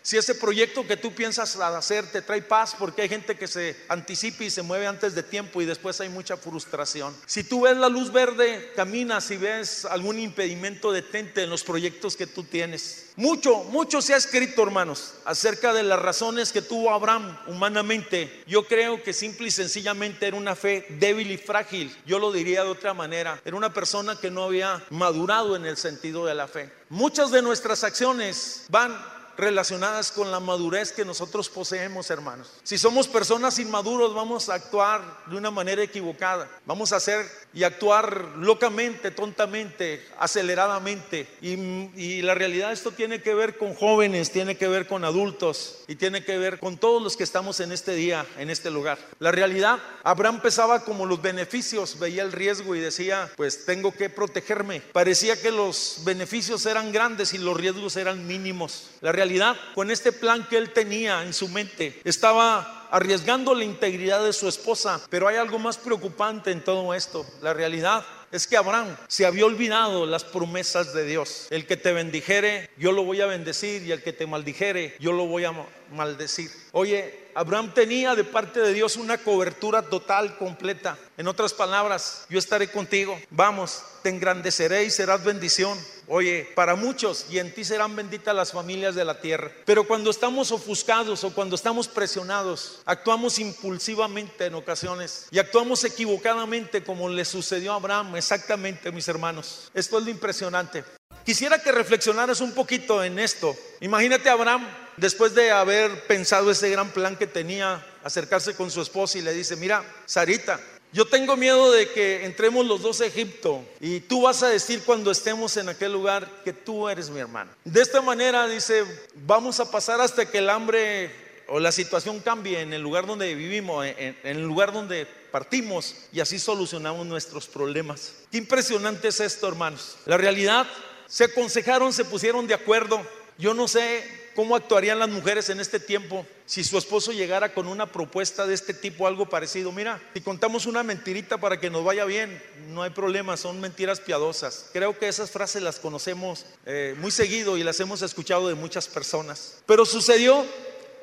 si 0.06 0.16
ese 0.16 0.36
proyecto 0.36 0.86
que 0.86 0.96
tú 0.96 1.12
piensas 1.12 1.56
hacer 1.56 2.06
te 2.12 2.22
trae 2.22 2.40
paz, 2.40 2.76
porque 2.78 3.02
hay 3.02 3.08
gente 3.08 3.36
que 3.36 3.48
se 3.48 3.76
anticipa 3.88 4.44
y 4.44 4.50
se 4.50 4.62
mueve 4.62 4.86
antes 4.86 5.16
de 5.16 5.24
tiempo 5.24 5.60
y 5.60 5.64
después 5.64 6.00
hay 6.00 6.08
mucha 6.08 6.36
frustración. 6.36 7.12
Si 7.26 7.42
tú 7.42 7.62
ves 7.62 7.76
la 7.76 7.88
luz 7.88 8.12
verde, 8.12 8.70
caminas 8.76 9.28
y 9.32 9.36
ves 9.36 9.84
algún 9.84 10.20
impedimento, 10.20 10.92
detente 10.92 11.42
en 11.42 11.50
los 11.50 11.64
proyectos 11.64 12.14
que 12.14 12.28
tú 12.28 12.44
tienes. 12.44 13.06
Mucho, 13.16 13.64
mucho 13.64 14.00
se 14.00 14.14
ha 14.14 14.16
escrito, 14.16 14.62
hermanos, 14.62 15.14
acerca 15.24 15.72
de 15.72 15.82
las 15.82 15.98
razones 15.98 16.52
que 16.52 16.62
tuvo 16.62 16.92
Abraham 16.92 17.36
humanamente. 17.48 18.44
Yo 18.46 18.64
creo 18.64 19.02
que 19.02 19.12
simple 19.12 19.48
y 19.48 19.50
sencillamente 19.50 20.28
era 20.28 20.36
una 20.36 20.54
fe 20.54 20.86
débil 21.00 21.32
y 21.32 21.36
frágil. 21.36 21.92
Yo 22.06 22.20
lo 22.20 22.30
diría 22.30 22.62
de 22.62 22.70
otra 22.70 22.94
manera. 22.94 23.40
Era 23.44 23.56
una 23.56 23.74
persona 23.74 24.20
que 24.20 24.30
no 24.30 24.44
había 24.44 24.84
madurado 24.90 25.56
en 25.56 25.66
el 25.66 25.76
sentido 25.76 26.26
de 26.26 26.36
la 26.36 26.46
fe. 26.46 26.70
Muchas 26.90 27.32
de 27.32 27.42
nuestras 27.42 27.82
acciones 27.82 28.66
van 28.68 29.15
relacionadas 29.36 30.12
con 30.12 30.30
la 30.30 30.40
madurez 30.40 30.92
que 30.92 31.04
nosotros 31.04 31.48
poseemos, 31.48 32.10
hermanos. 32.10 32.50
Si 32.62 32.78
somos 32.78 33.08
personas 33.08 33.58
inmaduros, 33.58 34.14
vamos 34.14 34.48
a 34.48 34.54
actuar 34.54 35.02
de 35.26 35.36
una 35.36 35.50
manera 35.50 35.82
equivocada. 35.82 36.48
Vamos 36.64 36.92
a 36.92 36.96
hacer 36.96 37.26
y 37.52 37.64
actuar 37.64 38.32
locamente, 38.36 39.10
tontamente, 39.10 40.06
aceleradamente. 40.18 41.28
Y, 41.40 41.52
y 41.96 42.22
la 42.22 42.34
realidad 42.34 42.72
esto 42.72 42.90
tiene 42.90 43.22
que 43.22 43.34
ver 43.34 43.56
con 43.56 43.74
jóvenes, 43.74 44.30
tiene 44.30 44.56
que 44.56 44.68
ver 44.68 44.86
con 44.86 45.04
adultos 45.04 45.78
y 45.88 45.96
tiene 45.96 46.24
que 46.24 46.38
ver 46.38 46.58
con 46.58 46.76
todos 46.76 47.02
los 47.02 47.16
que 47.16 47.24
estamos 47.24 47.60
en 47.60 47.72
este 47.72 47.94
día, 47.94 48.26
en 48.38 48.50
este 48.50 48.70
lugar. 48.70 48.98
La 49.18 49.32
realidad, 49.32 49.78
Abraham 50.02 50.40
pesaba 50.40 50.84
como 50.84 51.06
los 51.06 51.22
beneficios, 51.22 51.98
veía 51.98 52.22
el 52.22 52.32
riesgo 52.32 52.74
y 52.74 52.80
decía, 52.80 53.30
pues 53.36 53.64
tengo 53.64 53.92
que 53.92 54.10
protegerme. 54.10 54.80
Parecía 54.92 55.40
que 55.40 55.50
los 55.50 56.00
beneficios 56.04 56.66
eran 56.66 56.92
grandes 56.92 57.34
y 57.34 57.38
los 57.38 57.56
riesgos 57.56 57.96
eran 57.96 58.26
mínimos. 58.26 58.90
La 59.00 59.12
realidad, 59.12 59.25
con 59.74 59.90
este 59.90 60.12
plan 60.12 60.46
que 60.48 60.56
él 60.56 60.72
tenía 60.72 61.22
en 61.22 61.32
su 61.32 61.48
mente, 61.48 62.00
estaba 62.04 62.88
arriesgando 62.90 63.54
la 63.54 63.64
integridad 63.64 64.24
de 64.24 64.32
su 64.32 64.48
esposa, 64.48 65.00
pero 65.10 65.28
hay 65.28 65.36
algo 65.36 65.58
más 65.58 65.76
preocupante 65.76 66.50
en 66.50 66.62
todo 66.62 66.94
esto. 66.94 67.26
La 67.42 67.52
realidad 67.52 68.04
es 68.32 68.46
que 68.46 68.56
Abraham 68.56 68.96
se 69.08 69.26
había 69.26 69.46
olvidado 69.46 70.06
las 70.06 70.24
promesas 70.24 70.92
de 70.92 71.04
Dios. 71.04 71.46
El 71.50 71.66
que 71.66 71.76
te 71.76 71.92
bendijere, 71.92 72.70
yo 72.76 72.92
lo 72.92 73.04
voy 73.04 73.20
a 73.20 73.26
bendecir 73.26 73.82
y 73.82 73.92
el 73.92 74.02
que 74.02 74.12
te 74.12 74.26
maldijere, 74.26 74.96
yo 74.98 75.12
lo 75.12 75.26
voy 75.26 75.44
a 75.44 75.54
maldecir. 75.92 76.50
Oye, 76.72 77.25
Abraham 77.36 77.74
tenía 77.74 78.14
de 78.14 78.24
parte 78.24 78.60
de 78.60 78.72
Dios 78.72 78.96
una 78.96 79.18
cobertura 79.18 79.82
total, 79.82 80.38
completa. 80.38 80.96
En 81.18 81.28
otras 81.28 81.52
palabras, 81.52 82.24
yo 82.30 82.38
estaré 82.38 82.70
contigo. 82.70 83.20
Vamos, 83.28 83.82
te 84.02 84.08
engrandeceré 84.08 84.84
y 84.84 84.90
serás 84.90 85.22
bendición. 85.22 85.78
Oye, 86.06 86.48
para 86.54 86.76
muchos 86.76 87.26
y 87.28 87.38
en 87.38 87.52
ti 87.52 87.62
serán 87.62 87.94
benditas 87.94 88.34
las 88.34 88.52
familias 88.52 88.94
de 88.94 89.04
la 89.04 89.20
tierra. 89.20 89.50
Pero 89.66 89.86
cuando 89.86 90.08
estamos 90.08 90.50
ofuscados 90.50 91.24
o 91.24 91.34
cuando 91.34 91.56
estamos 91.56 91.88
presionados, 91.88 92.80
actuamos 92.86 93.38
impulsivamente 93.38 94.46
en 94.46 94.54
ocasiones 94.54 95.26
y 95.30 95.38
actuamos 95.38 95.84
equivocadamente 95.84 96.84
como 96.84 97.10
le 97.10 97.26
sucedió 97.26 97.74
a 97.74 97.76
Abraham 97.76 98.16
exactamente, 98.16 98.90
mis 98.92 99.08
hermanos. 99.08 99.70
Esto 99.74 99.98
es 99.98 100.04
lo 100.04 100.10
impresionante. 100.10 100.84
Quisiera 101.22 101.58
que 101.58 101.70
reflexionaras 101.70 102.40
un 102.40 102.52
poquito 102.52 103.04
en 103.04 103.18
esto. 103.18 103.54
Imagínate 103.80 104.30
a 104.30 104.32
Abraham, 104.32 104.66
después 104.96 105.34
de 105.34 105.50
haber 105.50 106.06
pensado 106.06 106.50
ese 106.50 106.70
gran 106.70 106.90
plan 106.90 107.16
que 107.16 107.26
tenía, 107.26 107.84
acercarse 108.02 108.54
con 108.54 108.70
su 108.70 108.80
esposa 108.80 109.18
y 109.18 109.22
le 109.22 109.32
dice, 109.32 109.56
mira, 109.56 109.84
Sarita, 110.06 110.60
yo 110.92 111.04
tengo 111.04 111.36
miedo 111.36 111.72
de 111.72 111.90
que 111.90 112.24
entremos 112.24 112.64
los 112.64 112.80
dos 112.80 113.00
a 113.00 113.06
Egipto 113.06 113.62
y 113.80 114.00
tú 114.00 114.22
vas 114.22 114.42
a 114.42 114.48
decir 114.48 114.82
cuando 114.84 115.10
estemos 115.10 115.56
en 115.56 115.68
aquel 115.68 115.92
lugar 115.92 116.26
que 116.44 116.52
tú 116.52 116.88
eres 116.88 117.10
mi 117.10 117.20
hermano. 117.20 117.50
De 117.64 117.82
esta 117.82 118.00
manera 118.00 118.46
dice, 118.46 118.84
vamos 119.26 119.60
a 119.60 119.70
pasar 119.70 120.00
hasta 120.00 120.30
que 120.30 120.38
el 120.38 120.48
hambre 120.48 121.10
o 121.48 121.60
la 121.60 121.72
situación 121.72 122.20
cambie 122.20 122.60
en 122.60 122.72
el 122.72 122.82
lugar 122.82 123.06
donde 123.06 123.34
vivimos, 123.34 123.84
en, 123.84 124.16
el 124.24 124.42
lugar 124.42 124.72
donde 124.72 125.06
partimos 125.30 125.94
y 126.12 126.20
así 126.20 126.38
solucionamos 126.38 127.06
nuestros 127.06 127.46
problemas. 127.46 128.14
Qué 128.30 128.38
impresionante 128.38 129.08
es 129.08 129.20
esto, 129.20 129.48
hermanos. 129.48 129.96
La 130.06 130.16
realidad, 130.16 130.66
se 131.06 131.24
aconsejaron, 131.24 131.92
se 131.92 132.04
pusieron 132.04 132.46
de 132.46 132.54
acuerdo. 132.54 133.06
Yo 133.38 133.54
no 133.54 133.68
sé 133.68 134.25
¿Cómo 134.36 134.54
actuarían 134.54 134.98
las 134.98 135.08
mujeres 135.08 135.48
en 135.48 135.60
este 135.60 135.80
tiempo 135.80 136.26
si 136.44 136.62
su 136.62 136.76
esposo 136.76 137.10
llegara 137.10 137.54
con 137.54 137.66
una 137.66 137.90
propuesta 137.90 138.46
de 138.46 138.52
este 138.52 138.74
tipo, 138.74 139.06
algo 139.06 139.30
parecido? 139.30 139.72
Mira, 139.72 139.98
si 140.12 140.20
contamos 140.20 140.66
una 140.66 140.82
mentirita 140.82 141.38
para 141.38 141.58
que 141.58 141.70
nos 141.70 141.82
vaya 141.82 142.04
bien, 142.04 142.42
no 142.68 142.82
hay 142.82 142.90
problema, 142.90 143.38
son 143.38 143.58
mentiras 143.62 143.98
piadosas. 143.98 144.66
Creo 144.74 144.98
que 144.98 145.08
esas 145.08 145.30
frases 145.30 145.62
las 145.62 145.78
conocemos 145.78 146.44
eh, 146.66 146.94
muy 146.98 147.10
seguido 147.12 147.56
y 147.56 147.64
las 147.64 147.80
hemos 147.80 148.02
escuchado 148.02 148.46
de 148.46 148.54
muchas 148.54 148.88
personas. 148.88 149.62
Pero 149.64 149.86
sucedió 149.86 150.44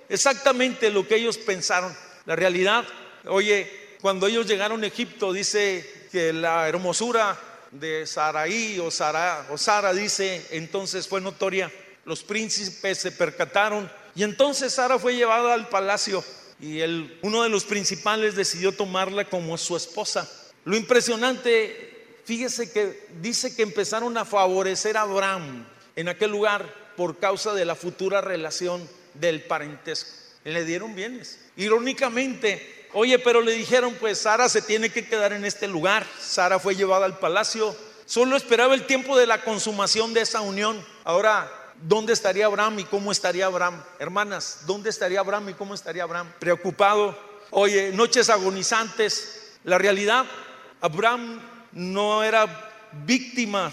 exactamente 0.10 0.92
lo 0.92 1.08
que 1.08 1.16
ellos 1.16 1.40
pensaron. 1.40 1.92
La 2.28 2.36
realidad, 2.36 2.86
oye, 3.25 3.98
cuando 4.00 4.28
ellos 4.28 4.46
llegaron 4.46 4.84
a 4.84 4.88
Egipto, 4.88 5.34
dice 5.34 6.08
que 6.12 6.34
la 6.34 6.70
hermosura 6.70 7.36
de 7.72 8.06
Saraí 8.06 8.78
o 8.78 8.92
Sara, 8.92 9.48
o 9.50 9.58
Sara 9.58 9.92
dice, 9.92 10.46
entonces 10.52 11.08
fue 11.08 11.20
notoria 11.20 11.72
los 12.05 12.24
príncipes 12.24 12.98
se 12.98 13.12
percataron 13.12 13.89
y 14.15 14.24
entonces 14.24 14.74
Sara 14.74 15.00
fue 15.00 15.15
llevada 15.15 15.53
al 15.53 15.69
palacio 15.69 16.24
y 16.60 16.79
el, 16.79 17.19
uno 17.22 17.43
de 17.43 17.50
los 17.50 17.65
principales 17.65 18.36
decidió 18.36 18.72
tomarla 18.72 19.25
como 19.25 19.57
su 19.57 19.75
esposa. 19.75 20.29
Lo 20.65 20.77
impresionante, 20.77 22.19
fíjese 22.24 22.72
que 22.72 23.07
dice 23.22 23.55
que 23.55 23.63
empezaron 23.63 24.17
a 24.17 24.25
favorecer 24.25 24.95
a 24.98 25.01
Abraham 25.01 25.65
en 25.95 26.07
aquel 26.07 26.31
lugar 26.31 26.74
por 26.95 27.17
causa 27.17 27.53
de 27.53 27.65
la 27.65 27.75
futura 27.75 28.22
relación 28.22 28.88
del 29.13 29.41
parentesco. 29.43 30.12
Le 30.43 30.63
dieron 30.65 30.95
bienes. 30.95 31.39
Irónicamente, 31.55 32.88
oye, 32.93 33.17
pero 33.19 33.41
le 33.41 33.53
dijeron, 33.53 33.95
pues 34.00 34.19
Sara 34.19 34.48
se 34.50 34.62
tiene 34.62 34.89
que 34.89 35.07
quedar 35.07 35.33
en 35.33 35.45
este 35.45 35.67
lugar. 35.67 36.05
Sara 36.19 36.60
fue 36.60 36.75
llevada 36.75 37.05
al 37.05 37.19
palacio. 37.19 37.75
Solo 38.05 38.36
esperaba 38.36 38.74
el 38.74 38.86
tiempo 38.86 39.17
de 39.17 39.25
la 39.25 39.41
consumación 39.41 40.13
de 40.13 40.22
esa 40.22 40.41
unión. 40.41 40.86
Ahora, 41.03 41.62
¿Dónde 41.82 42.13
estaría 42.13 42.46
Abraham 42.46 42.80
y 42.80 42.84
cómo 42.86 43.12
estaría 43.12 43.46
Abraham? 43.46 43.84
Hermanas, 44.00 44.60
¿dónde 44.65 44.89
estaría 44.89 45.20
Abraham 45.20 45.50
y 45.50 45.53
cómo 45.53 45.74
estaría 45.74 46.03
Abraham? 46.03 46.32
Preocupado. 46.39 47.18
Oye, 47.51 47.92
noches 47.92 48.30
agonizantes. 48.30 49.58
La 49.63 49.77
realidad, 49.77 50.25
Abraham 50.82 51.42
no 51.72 52.24
era 52.24 52.72
víctima 53.06 53.72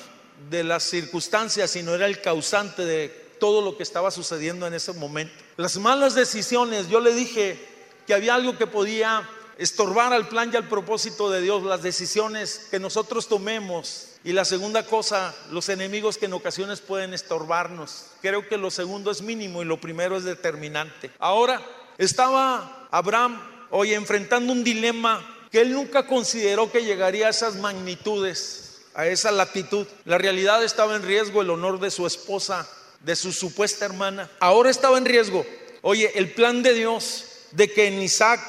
de 0.48 0.64
las 0.64 0.84
circunstancias, 0.84 1.70
sino 1.70 1.94
era 1.94 2.06
el 2.06 2.20
causante 2.20 2.84
de 2.84 3.08
todo 3.38 3.62
lo 3.62 3.76
que 3.76 3.82
estaba 3.82 4.10
sucediendo 4.10 4.66
en 4.66 4.74
ese 4.74 4.92
momento. 4.92 5.34
Las 5.56 5.76
malas 5.76 6.14
decisiones, 6.14 6.88
yo 6.88 7.00
le 7.00 7.14
dije 7.14 7.58
que 8.06 8.14
había 8.14 8.34
algo 8.34 8.56
que 8.56 8.66
podía 8.66 9.28
estorbar 9.58 10.12
al 10.12 10.28
plan 10.28 10.50
y 10.52 10.56
al 10.56 10.68
propósito 10.68 11.30
de 11.30 11.42
Dios, 11.42 11.62
las 11.62 11.82
decisiones 11.82 12.66
que 12.70 12.78
nosotros 12.78 13.28
tomemos 13.28 14.09
y 14.22 14.32
la 14.32 14.44
segunda 14.44 14.84
cosa, 14.84 15.34
los 15.50 15.68
enemigos 15.68 16.18
que 16.18 16.26
en 16.26 16.34
ocasiones 16.34 16.80
pueden 16.80 17.14
estorbarnos. 17.14 18.06
Creo 18.20 18.46
que 18.46 18.58
lo 18.58 18.70
segundo 18.70 19.10
es 19.10 19.22
mínimo 19.22 19.62
y 19.62 19.64
lo 19.64 19.80
primero 19.80 20.16
es 20.16 20.24
determinante. 20.24 21.10
Ahora, 21.18 21.62
estaba 21.96 22.88
Abraham 22.90 23.40
hoy 23.70 23.94
enfrentando 23.94 24.52
un 24.52 24.62
dilema 24.62 25.46
que 25.50 25.62
él 25.62 25.72
nunca 25.72 26.06
consideró 26.06 26.70
que 26.70 26.84
llegaría 26.84 27.26
a 27.26 27.30
esas 27.30 27.56
magnitudes, 27.56 28.82
a 28.94 29.06
esa 29.06 29.30
latitud. 29.30 29.86
La 30.04 30.18
realidad 30.18 30.62
estaba 30.62 30.96
en 30.96 31.02
riesgo 31.02 31.40
el 31.40 31.50
honor 31.50 31.80
de 31.80 31.90
su 31.90 32.06
esposa, 32.06 32.68
de 33.00 33.16
su 33.16 33.32
supuesta 33.32 33.86
hermana. 33.86 34.30
Ahora 34.38 34.70
estaba 34.70 34.98
en 34.98 35.06
riesgo. 35.06 35.46
Oye, 35.80 36.12
el 36.14 36.32
plan 36.32 36.62
de 36.62 36.74
Dios 36.74 37.24
de 37.52 37.72
que 37.72 37.86
en 37.86 38.02
Isaac 38.02 38.40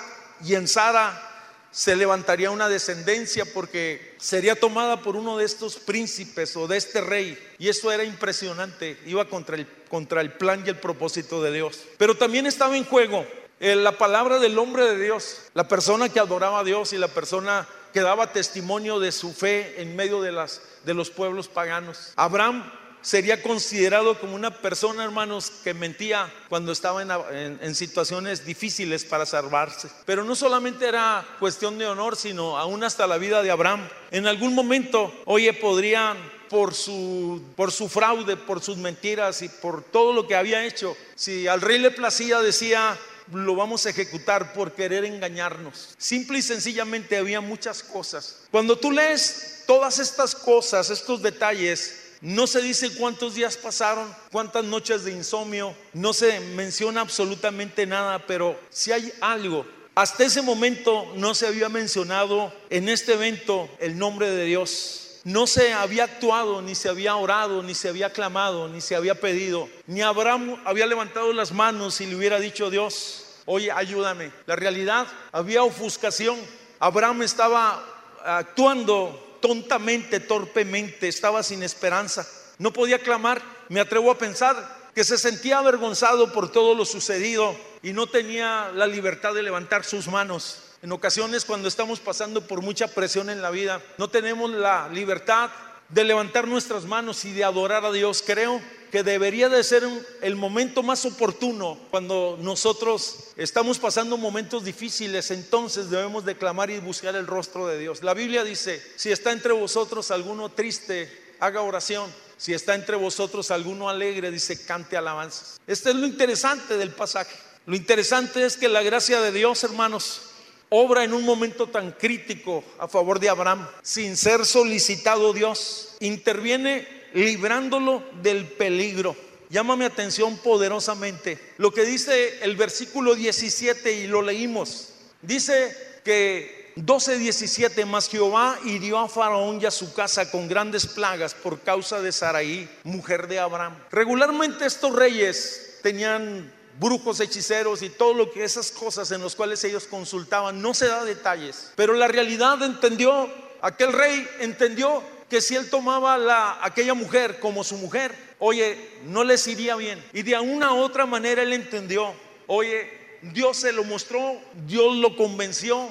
y 0.43 0.55
en 0.55 0.67
Sara 0.67 1.29
se 1.71 1.95
levantaría 1.95 2.51
una 2.51 2.67
descendencia 2.67 3.45
porque 3.45 4.10
sería 4.21 4.55
tomada 4.55 5.01
por 5.01 5.15
uno 5.15 5.37
de 5.37 5.45
estos 5.45 5.77
príncipes 5.77 6.55
o 6.55 6.67
de 6.67 6.77
este 6.77 7.01
rey. 7.01 7.37
Y 7.57 7.67
eso 7.67 7.91
era 7.91 8.03
impresionante, 8.03 8.97
iba 9.05 9.25
contra 9.25 9.55
el, 9.55 9.67
contra 9.89 10.21
el 10.21 10.31
plan 10.31 10.63
y 10.65 10.69
el 10.69 10.79
propósito 10.79 11.41
de 11.41 11.51
Dios. 11.51 11.81
Pero 11.97 12.15
también 12.15 12.45
estaba 12.45 12.77
en 12.77 12.85
juego 12.85 13.25
eh, 13.59 13.75
la 13.75 13.97
palabra 13.97 14.37
del 14.37 14.57
hombre 14.59 14.85
de 14.85 15.03
Dios, 15.03 15.39
la 15.55 15.67
persona 15.67 16.07
que 16.07 16.19
adoraba 16.19 16.59
a 16.59 16.63
Dios 16.63 16.93
y 16.93 16.97
la 16.97 17.07
persona 17.07 17.67
que 17.91 18.01
daba 18.01 18.31
testimonio 18.31 18.99
de 18.99 19.11
su 19.11 19.33
fe 19.33 19.81
en 19.81 19.95
medio 19.95 20.21
de, 20.21 20.31
las, 20.31 20.61
de 20.85 20.93
los 20.93 21.09
pueblos 21.09 21.47
paganos. 21.47 22.13
Abraham 22.15 22.71
sería 23.01 23.41
considerado 23.41 24.19
como 24.19 24.35
una 24.35 24.51
persona, 24.51 25.03
hermanos, 25.03 25.51
que 25.63 25.73
mentía 25.73 26.31
cuando 26.49 26.71
estaba 26.71 27.01
en, 27.01 27.75
situaciones 27.75 28.45
difíciles 28.45 29.05
para 29.05 29.25
salvarse. 29.25 29.89
Pero 30.05 30.23
no 30.23 30.35
solamente 30.35 30.87
era 30.87 31.25
cuestión 31.39 31.77
de 31.77 31.87
honor, 31.87 32.15
sino 32.15 32.57
aún 32.57 32.83
hasta 32.83 33.07
la 33.07 33.17
vida 33.17 33.41
de 33.41 33.51
Abraham. 33.51 33.87
En 34.11 34.27
algún 34.27 34.53
momento, 34.53 35.13
oye, 35.25 35.53
podrían 35.53 36.17
por 36.49 36.73
su, 36.73 37.41
por 37.55 37.71
su 37.71 37.87
fraude, 37.87 38.35
por 38.35 38.61
sus 38.61 38.77
mentiras 38.77 39.41
y 39.41 39.49
por 39.49 39.83
todo 39.83 40.11
lo 40.11 40.27
que 40.27 40.35
había 40.35 40.65
hecho, 40.65 40.97
si 41.15 41.47
al 41.47 41.61
rey 41.61 41.79
le 41.79 41.91
placía, 41.91 42.41
decía, 42.41 42.97
lo 43.31 43.55
vamos 43.55 43.85
a 43.85 43.91
ejecutar 43.91 44.53
por 44.53 44.73
querer 44.73 45.05
engañarnos. 45.05 45.95
Simple 45.97 46.39
y 46.39 46.41
sencillamente 46.41 47.17
había 47.17 47.39
muchas 47.39 47.81
cosas. 47.83 48.39
Cuando 48.51 48.77
tú 48.77 48.91
lees 48.91 49.63
todas 49.65 49.99
estas 49.99 50.35
cosas, 50.35 50.89
estos 50.89 51.21
detalles, 51.21 52.00
no 52.21 52.45
se 52.45 52.61
dice 52.61 52.95
cuántos 52.95 53.35
días 53.35 53.57
pasaron, 53.57 54.13
cuántas 54.31 54.63
noches 54.63 55.03
de 55.03 55.11
insomnio, 55.11 55.75
no 55.93 56.13
se 56.13 56.39
menciona 56.39 57.01
absolutamente 57.01 57.87
nada, 57.87 58.25
pero 58.27 58.59
si 58.69 58.91
hay 58.91 59.11
algo, 59.21 59.65
hasta 59.95 60.23
ese 60.23 60.41
momento 60.41 61.11
no 61.15 61.33
se 61.33 61.47
había 61.47 61.67
mencionado 61.67 62.53
en 62.69 62.89
este 62.89 63.13
evento 63.13 63.69
el 63.79 63.97
nombre 63.97 64.29
de 64.29 64.45
Dios. 64.45 65.19
No 65.23 65.45
se 65.47 65.73
había 65.73 66.05
actuado, 66.05 66.61
ni 66.61 66.75
se 66.75 66.89
había 66.89 67.15
orado, 67.15 67.61
ni 67.61 67.75
se 67.75 67.89
había 67.89 68.11
clamado, 68.11 68.69
ni 68.69 68.81
se 68.81 68.95
había 68.95 69.19
pedido. 69.19 69.67
Ni 69.85 70.01
Abraham 70.01 70.61
había 70.65 70.87
levantado 70.87 71.33
las 71.33 71.51
manos 71.51 72.01
y 72.01 72.07
le 72.07 72.15
hubiera 72.15 72.39
dicho 72.39 72.69
Dios, 72.69 73.25
oye, 73.45 73.71
ayúdame. 73.71 74.31
La 74.45 74.55
realidad, 74.55 75.07
había 75.31 75.63
ofuscación. 75.63 76.39
Abraham 76.79 77.21
estaba 77.23 77.85
actuando 78.23 79.30
tontamente, 79.41 80.19
torpemente, 80.19 81.07
estaba 81.07 81.43
sin 81.43 81.63
esperanza. 81.63 82.27
No 82.57 82.71
podía 82.71 82.99
clamar. 82.99 83.41
Me 83.69 83.79
atrevo 83.79 84.11
a 84.11 84.17
pensar 84.17 84.81
que 84.93 85.03
se 85.03 85.17
sentía 85.17 85.57
avergonzado 85.57 86.31
por 86.31 86.51
todo 86.51 86.75
lo 86.75 86.85
sucedido 86.85 87.55
y 87.81 87.93
no 87.93 88.07
tenía 88.07 88.71
la 88.73 88.87
libertad 88.87 89.33
de 89.33 89.43
levantar 89.43 89.83
sus 89.83 90.07
manos. 90.07 90.59
En 90.81 90.91
ocasiones 90.91 91.45
cuando 91.45 91.67
estamos 91.67 91.99
pasando 91.99 92.47
por 92.47 92.61
mucha 92.61 92.87
presión 92.87 93.29
en 93.29 93.41
la 93.41 93.51
vida, 93.51 93.81
no 93.97 94.09
tenemos 94.09 94.49
la 94.51 94.89
libertad 94.89 95.49
de 95.89 96.03
levantar 96.03 96.47
nuestras 96.47 96.85
manos 96.85 97.25
y 97.25 97.31
de 97.31 97.43
adorar 97.43 97.85
a 97.85 97.91
Dios. 97.91 98.23
Creo 98.25 98.61
que 98.91 99.03
debería 99.03 99.47
de 99.47 99.63
ser 99.63 99.87
el 100.21 100.35
momento 100.35 100.83
más 100.83 101.05
oportuno 101.05 101.79
cuando 101.89 102.37
nosotros 102.41 103.31
estamos 103.37 103.79
pasando 103.79 104.17
momentos 104.17 104.65
difíciles, 104.65 105.31
entonces 105.31 105.89
debemos 105.89 106.25
de 106.25 106.35
clamar 106.35 106.69
y 106.69 106.79
buscar 106.79 107.15
el 107.15 107.25
rostro 107.25 107.67
de 107.67 107.79
Dios. 107.79 108.03
La 108.03 108.13
Biblia 108.13 108.43
dice, 108.43 108.83
si 108.97 109.09
está 109.11 109.31
entre 109.31 109.53
vosotros 109.53 110.11
alguno 110.11 110.49
triste, 110.49 111.09
haga 111.39 111.61
oración. 111.61 112.11
Si 112.35 112.53
está 112.53 112.75
entre 112.75 112.95
vosotros 112.95 113.51
alguno 113.51 113.87
alegre, 113.87 114.31
dice, 114.31 114.65
cante 114.65 114.97
alabanzas. 114.97 115.61
Este 115.67 115.91
es 115.91 115.95
lo 115.95 116.05
interesante 116.07 116.75
del 116.75 116.91
pasaje. 116.91 117.35
Lo 117.67 117.75
interesante 117.75 118.43
es 118.45 118.57
que 118.57 118.67
la 118.67 118.81
gracia 118.81 119.21
de 119.21 119.31
Dios, 119.31 119.63
hermanos, 119.63 120.21
obra 120.69 121.03
en 121.03 121.13
un 121.13 121.23
momento 121.23 121.67
tan 121.67 121.91
crítico 121.91 122.63
a 122.79 122.87
favor 122.87 123.19
de 123.19 123.29
Abraham, 123.29 123.69
sin 123.83 124.17
ser 124.17 124.45
solicitado 124.45 125.33
Dios, 125.33 125.95
interviene 125.99 127.00
librándolo 127.13 128.03
del 128.21 128.45
peligro. 128.47 129.15
Llama 129.49 129.75
mi 129.75 129.83
atención 129.83 130.37
poderosamente 130.37 131.37
lo 131.57 131.73
que 131.73 131.83
dice 131.83 132.39
el 132.41 132.55
versículo 132.55 133.15
17 133.15 133.91
y 133.91 134.07
lo 134.07 134.21
leímos. 134.21 134.93
Dice 135.21 135.75
que 136.05 136.71
12:17 136.77 137.85
más 137.85 138.07
Jehová 138.07 138.57
hirió 138.63 138.99
a 138.99 139.09
Faraón 139.09 139.59
y 139.61 139.65
a 139.65 139.71
su 139.71 139.93
casa 139.93 140.31
con 140.31 140.47
grandes 140.47 140.87
plagas 140.87 141.33
por 141.33 141.59
causa 141.59 142.01
de 142.01 142.13
Saraí, 142.13 142.69
mujer 142.83 143.27
de 143.27 143.39
Abraham. 143.39 143.75
Regularmente 143.91 144.65
estos 144.65 144.95
reyes 144.95 145.79
tenían 145.83 146.51
brujos, 146.79 147.19
hechiceros 147.19 147.81
y 147.81 147.89
todo 147.89 148.13
lo 148.13 148.31
que 148.31 148.43
esas 148.43 148.71
cosas 148.71 149.11
en 149.11 149.21
las 149.21 149.35
cuales 149.35 149.63
ellos 149.63 149.85
consultaban, 149.85 150.61
no 150.61 150.73
se 150.73 150.87
da 150.87 151.03
detalles. 151.03 151.71
Pero 151.75 151.93
la 151.93 152.07
realidad 152.07 152.61
entendió, 152.63 153.29
aquel 153.61 153.93
rey 153.93 154.27
entendió 154.39 155.03
que 155.31 155.39
si 155.39 155.55
él 155.55 155.69
tomaba 155.69 156.17
la, 156.17 156.59
aquella 156.61 156.93
mujer 156.93 157.39
como 157.39 157.63
su 157.63 157.77
mujer, 157.77 158.13
oye, 158.39 158.77
no 159.05 159.23
les 159.23 159.47
iría 159.47 159.77
bien. 159.77 160.03
Y 160.11 160.23
de 160.23 160.37
una 160.37 160.73
otra 160.73 161.05
manera 161.05 161.41
él 161.41 161.53
entendió, 161.53 162.13
oye, 162.47 163.17
Dios 163.21 163.55
se 163.55 163.71
lo 163.71 163.85
mostró, 163.85 164.41
Dios 164.67 164.97
lo 164.97 165.15
convenció, 165.15 165.89